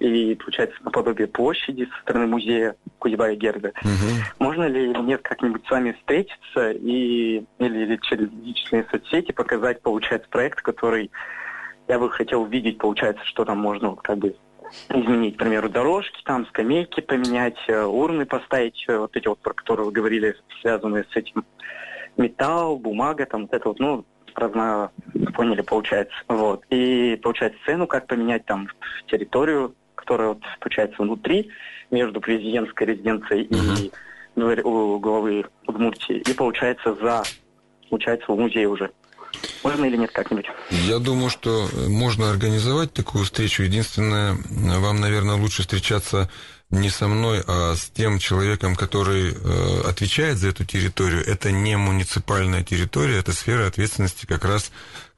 и, 0.00 0.34
получается, 0.34 0.76
наподобие 0.82 1.28
площади 1.28 1.88
со 1.94 2.02
стороны 2.02 2.26
музея 2.26 2.74
Кузьба 2.98 3.30
и 3.30 3.36
Герда. 3.36 3.72
Угу. 3.80 4.44
Можно 4.44 4.64
ли 4.64 4.90
или 4.90 4.98
нет 5.02 5.22
как-нибудь 5.22 5.64
с 5.64 5.70
вами 5.70 5.92
встретиться 5.92 6.72
и, 6.72 7.44
или, 7.58 7.78
или 7.78 7.96
через 8.02 8.28
личные 8.42 8.84
соцсети 8.90 9.30
показать, 9.30 9.82
получается, 9.82 10.28
проект, 10.28 10.62
который 10.62 11.12
я 11.86 12.00
бы 12.00 12.10
хотел 12.10 12.44
видеть, 12.44 12.78
получается, 12.78 13.24
что 13.24 13.44
там 13.44 13.58
можно 13.58 13.94
как 13.94 14.18
бы 14.18 14.34
изменить, 14.88 15.36
к 15.36 15.38
примеру, 15.38 15.68
дорожки, 15.68 16.20
там 16.24 16.44
скамейки 16.46 17.00
поменять, 17.00 17.56
э, 17.68 17.84
урны 17.84 18.26
поставить, 18.26 18.84
э, 18.88 18.98
вот 18.98 19.16
эти 19.16 19.28
вот, 19.28 19.38
про 19.38 19.54
которые 19.54 19.86
вы 19.86 19.92
говорили, 19.92 20.34
связанные 20.60 21.04
с 21.04 21.16
этим 21.16 21.44
металл, 22.18 22.78
бумага, 22.78 23.24
там 23.26 23.42
вот 23.42 23.52
это 23.54 23.68
вот, 23.68 23.78
ну, 23.78 24.04
разно 24.34 24.90
поняли, 25.34 25.62
получается. 25.62 26.14
Вот. 26.28 26.64
И, 26.70 27.18
получается, 27.22 27.58
цену 27.64 27.86
как 27.86 28.06
поменять 28.06 28.44
там 28.44 28.68
территорию, 29.06 29.74
которая, 29.94 30.28
вот, 30.28 30.42
получается, 30.60 31.02
внутри, 31.02 31.50
между 31.90 32.20
президентской 32.20 32.84
резиденцией 32.84 33.44
и 33.44 33.90
у 34.36 34.98
главы 34.98 35.46
Удмуртии. 35.66 36.22
И, 36.28 36.32
получается, 36.34 36.94
за, 36.94 37.22
получается, 37.90 38.30
в 38.30 38.38
музее 38.38 38.68
уже. 38.68 38.90
Можно 39.64 39.86
или 39.86 39.96
нет 39.96 40.10
как-нибудь? 40.12 40.46
Я 40.70 40.98
думаю, 40.98 41.30
что 41.30 41.66
можно 41.88 42.30
организовать 42.30 42.92
такую 42.92 43.24
встречу. 43.24 43.62
Единственное, 43.62 44.36
вам, 44.50 45.00
наверное, 45.00 45.36
лучше 45.36 45.62
встречаться 45.62 46.30
не 46.70 46.90
со 46.90 47.08
мной, 47.08 47.42
а 47.46 47.74
с 47.74 47.90
тем 47.90 48.18
человеком, 48.18 48.76
который 48.76 49.32
э, 49.32 49.80
отвечает 49.88 50.38
за 50.38 50.48
эту 50.48 50.64
территорию. 50.64 51.26
Это 51.26 51.50
не 51.50 51.76
муниципальная 51.76 52.62
территория, 52.62 53.18
это 53.18 53.32
сфера 53.32 53.66
ответственности 53.66 54.26
как 54.26 54.44
раз 54.44 54.70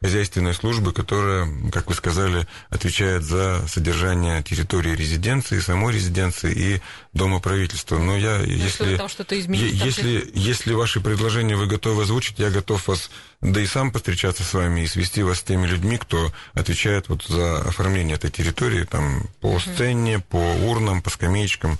хозяйственной 0.03 0.55
службы, 0.55 0.93
которая, 0.93 1.47
как 1.71 1.89
вы 1.89 1.95
сказали, 1.95 2.47
отвечает 2.71 3.23
за 3.23 3.67
содержание 3.69 4.43
территории 4.43 4.97
резиденции, 4.97 5.61
самой 5.61 5.95
резиденции 5.95 6.53
и 6.53 6.81
дома 7.13 7.41
правительства. 7.41 7.99
Но 7.99 8.17
я, 8.17 8.39
ну, 8.39 8.45
если, 8.45 8.97
там 8.97 9.09
что-то 9.09 9.39
изменить, 9.39 9.75
если, 9.75 10.21
там... 10.21 10.31
если 10.35 10.73
ваши 10.73 11.01
предложения 11.01 11.57
вы 11.57 11.67
готовы 11.67 12.05
озвучить, 12.05 12.39
я 12.39 12.51
готов 12.51 12.89
вас, 12.89 13.11
да 13.43 13.61
и 13.61 13.67
сам 13.67 13.93
встречаться 13.93 14.43
с 14.43 14.55
вами 14.55 14.81
и 14.81 14.87
свести 14.87 15.23
вас 15.23 15.41
с 15.41 15.43
теми 15.43 15.67
людьми, 15.67 15.99
кто 15.99 16.33
отвечает 16.55 17.09
вот 17.09 17.25
за 17.25 17.61
оформление 17.61 18.17
этой 18.17 18.31
территории, 18.31 18.85
там, 18.85 19.29
по 19.41 19.59
сцене, 19.59 20.21
по 20.21 20.37
урнам, 20.37 21.03
по 21.03 21.11
скамеечкам. 21.11 21.79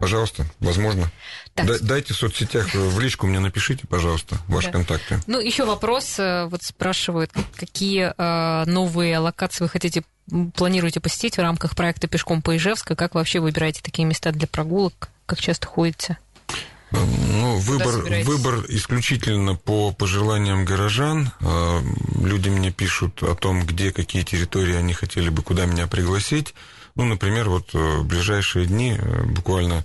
Пожалуйста, 0.00 0.46
возможно. 0.58 1.12
Так. 1.54 1.82
Дайте 1.82 2.14
в 2.14 2.16
соцсетях, 2.16 2.74
в 2.74 2.98
личку 2.98 3.26
мне 3.26 3.38
напишите, 3.38 3.86
пожалуйста, 3.86 4.38
ваши 4.48 4.68
да. 4.68 4.72
контакты. 4.72 5.20
Ну, 5.26 5.38
еще 5.38 5.66
вопрос. 5.66 6.18
Э, 6.18 6.46
вот 6.46 6.62
спрашивают, 6.62 7.30
какие 7.56 8.12
э, 8.16 8.64
новые 8.64 9.18
локации 9.18 9.64
вы 9.64 9.68
хотите, 9.68 10.02
планируете 10.54 11.00
посетить 11.00 11.36
в 11.36 11.40
рамках 11.40 11.76
проекта 11.76 12.08
«Пешком 12.08 12.40
по 12.40 12.56
Ижевску»? 12.56 12.96
Как 12.96 13.14
вообще 13.14 13.40
выбираете 13.40 13.82
такие 13.82 14.06
места 14.06 14.32
для 14.32 14.46
прогулок? 14.46 15.10
Как 15.26 15.40
часто 15.40 15.66
ходите? 15.66 16.16
Ну, 16.90 17.56
выбор, 17.58 18.02
выбор 18.24 18.64
исключительно 18.68 19.54
по 19.54 19.92
пожеланиям 19.92 20.64
горожан. 20.64 21.32
Э, 21.40 21.80
люди 22.22 22.48
мне 22.48 22.72
пишут 22.72 23.22
о 23.22 23.34
том, 23.34 23.66
где 23.66 23.92
какие 23.92 24.22
территории 24.22 24.74
они 24.74 24.94
хотели 24.94 25.28
бы, 25.28 25.42
куда 25.42 25.66
меня 25.66 25.86
пригласить. 25.86 26.54
Ну, 26.94 27.04
например, 27.04 27.50
вот 27.50 27.74
в 27.74 28.04
ближайшие 28.04 28.66
дни, 28.66 28.98
буквально 29.26 29.84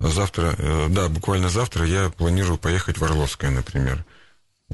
Завтра, 0.00 0.54
э, 0.56 0.86
да, 0.90 1.08
буквально 1.08 1.48
завтра 1.48 1.84
я 1.84 2.10
планирую 2.10 2.58
поехать 2.58 2.98
в 2.98 3.04
Орловское, 3.04 3.50
например. 3.50 4.04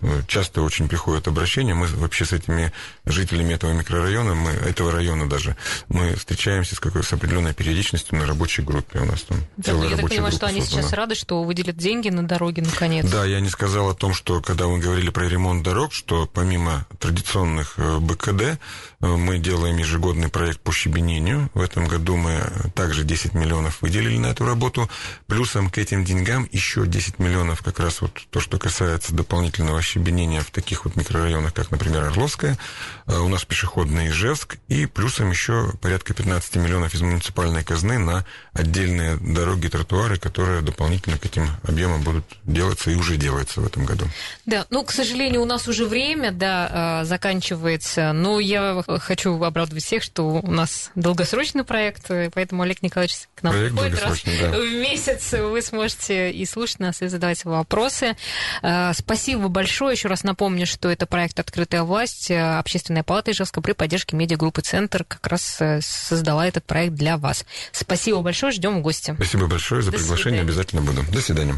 Э, 0.03 0.23
часто 0.27 0.63
очень 0.63 0.89
приходят 0.89 1.29
обращения. 1.29 1.73
Мы 1.75 1.87
вообще 1.87 2.25
с 2.25 2.33
этими 2.33 2.73
жителями 3.05 3.55
этого 3.55 3.73
микрорайона, 3.73 4.35
мы, 4.35 4.51
этого 4.51 4.91
района 4.91 5.29
даже, 5.29 5.57
мы 5.89 6.15
встречаемся 6.17 6.75
с, 6.75 6.81
какой, 6.81 7.05
с 7.05 7.13
определенной 7.13 7.55
периодичностью 7.55 8.19
на 8.19 8.27
рабочей 8.27 8.63
группе. 8.63 8.99
У 8.99 9.05
нас 9.05 9.23
там 9.23 9.39
да, 9.57 9.73
целая 9.73 9.91
Я 9.91 9.97
так 9.97 10.09
понимаю, 10.09 10.33
что 10.33 10.47
они 10.47 10.61
создана. 10.61 10.83
сейчас 10.83 10.93
рады, 10.95 11.15
что 11.15 11.45
выделят 11.45 11.77
деньги 11.77 12.09
на 12.09 12.27
дороги 12.27 12.61
наконец. 12.61 13.09
Да, 13.09 13.25
я 13.25 13.41
не 13.41 13.49
сказал 13.49 13.89
о 13.89 13.95
том, 13.95 14.15
что 14.15 14.41
когда 14.41 14.67
мы 14.67 14.79
говорили 14.81 15.11
про 15.11 15.29
ремонт 15.29 15.63
дорог, 15.63 15.93
что 15.93 16.27
помимо 16.27 16.87
традиционных 16.99 17.75
э, 17.77 17.99
БКД, 18.01 18.59
мы 19.01 19.39
делаем 19.39 19.77
ежегодный 19.77 20.29
проект 20.29 20.61
по 20.61 20.73
щебенению. 20.73 21.51
В 21.55 21.61
этом 21.61 21.87
году 21.87 22.17
мы 22.17 22.41
также 22.75 23.05
10 23.05 23.35
миллионов 23.35 23.83
выделили 23.83 24.17
на 24.19 24.29
эту 24.29 24.45
работу. 24.47 24.89
Плюсом 25.27 25.71
к 25.71 25.79
этим 25.79 26.05
деньгам 26.05 26.49
еще 26.51 26.87
10 26.87 27.19
миллионов 27.19 27.63
как 27.63 27.81
раз 27.81 28.01
вот 28.01 28.13
то, 28.31 28.41
что 28.41 28.59
касается 28.59 29.15
дополнительного 29.15 29.83
щебенения 29.85 30.41
в 30.41 30.51
таких 30.51 30.85
вот 30.85 30.97
микрорайонах, 30.97 31.55
как, 31.55 31.71
например, 31.71 32.05
Орловская. 32.05 32.59
А 33.07 33.21
у 33.21 33.29
нас 33.29 33.45
пешеходный 33.45 34.09
Ижевск. 34.09 34.57
И 34.69 34.87
плюсом 34.87 35.31
еще 35.31 35.73
порядка 35.81 36.15
15 36.15 36.57
миллионов 36.57 36.95
из 36.95 37.03
муниципальной 37.03 37.63
казны 37.63 37.99
на 37.99 38.25
отдельные 38.55 39.17
дороги 39.17 39.69
тротуары, 39.69 40.17
которые 40.17 40.63
дополнительно 40.63 41.19
к 41.19 41.27
этим 41.27 41.49
объемам 41.65 42.03
будут 42.03 42.25
делаться 42.45 42.91
и 42.91 42.95
уже 42.95 43.17
делаются 43.17 43.61
в 43.61 43.67
этом 43.67 43.85
году. 43.85 44.07
Да, 44.47 44.67
ну, 44.71 44.85
к 44.85 44.93
сожалению, 44.93 45.43
у 45.43 45.45
нас 45.45 45.67
уже 45.69 45.87
время, 45.87 46.31
да, 46.31 46.69
а, 46.71 47.05
заканчивается. 47.05 48.13
Но 48.13 48.39
я 48.41 48.83
хочу 48.87 49.43
обрадовать 49.43 49.83
всех, 49.83 50.03
что 50.03 50.23
у 50.25 50.51
нас 50.51 50.91
долгосрочный 50.95 51.65
проект, 51.65 52.11
поэтому 52.33 52.63
Олег 52.63 52.83
Николаевич 52.83 53.17
к 53.35 53.43
нам 53.43 53.53
проект 53.53 53.73
приходит 53.75 54.03
раз 54.03 54.23
да. 54.25 54.59
в 54.59 54.73
месяц. 54.73 55.33
Вы 55.33 55.61
сможете 55.61 56.31
и 56.31 56.47
слушать 56.47 56.79
нас, 56.79 57.03
и 57.03 57.09
задавать 57.09 57.45
вопросы. 57.45 58.17
А, 58.63 58.93
спасибо 58.95 59.49
большое. 59.49 59.95
Еще 59.95 60.09
раз 60.09 60.23
напомню, 60.23 60.67
что 60.67 60.89
это 60.89 61.07
проект 61.07 61.39
«Открытая 61.41 61.83
власть», 61.83 62.31
Общественная 62.31 63.03
палата 63.03 63.33
Ижевска 63.33 63.61
при 63.61 63.73
поддержке 63.73 64.17
медиагруппы 64.17 64.63
«Центр» 64.63 65.05
как 65.05 65.27
раз 65.27 65.57
э, 65.61 65.81
создала 65.83 66.47
этот 66.47 66.65
проект 66.65 66.95
для 66.95 67.17
вас. 67.17 67.45
Спасибо 67.73 68.19
большое, 68.45 68.53
ждем 68.53 68.79
в 68.79 68.83
гости. 68.83 69.15
Спасибо 69.15 69.47
большое 69.47 69.83
за 69.83 69.91
До 69.91 69.97
приглашение, 69.99 70.41
свидания. 70.41 70.43
обязательно 70.43 70.83
буду. 70.83 71.03
До 71.13 71.21
свидания. 71.21 71.55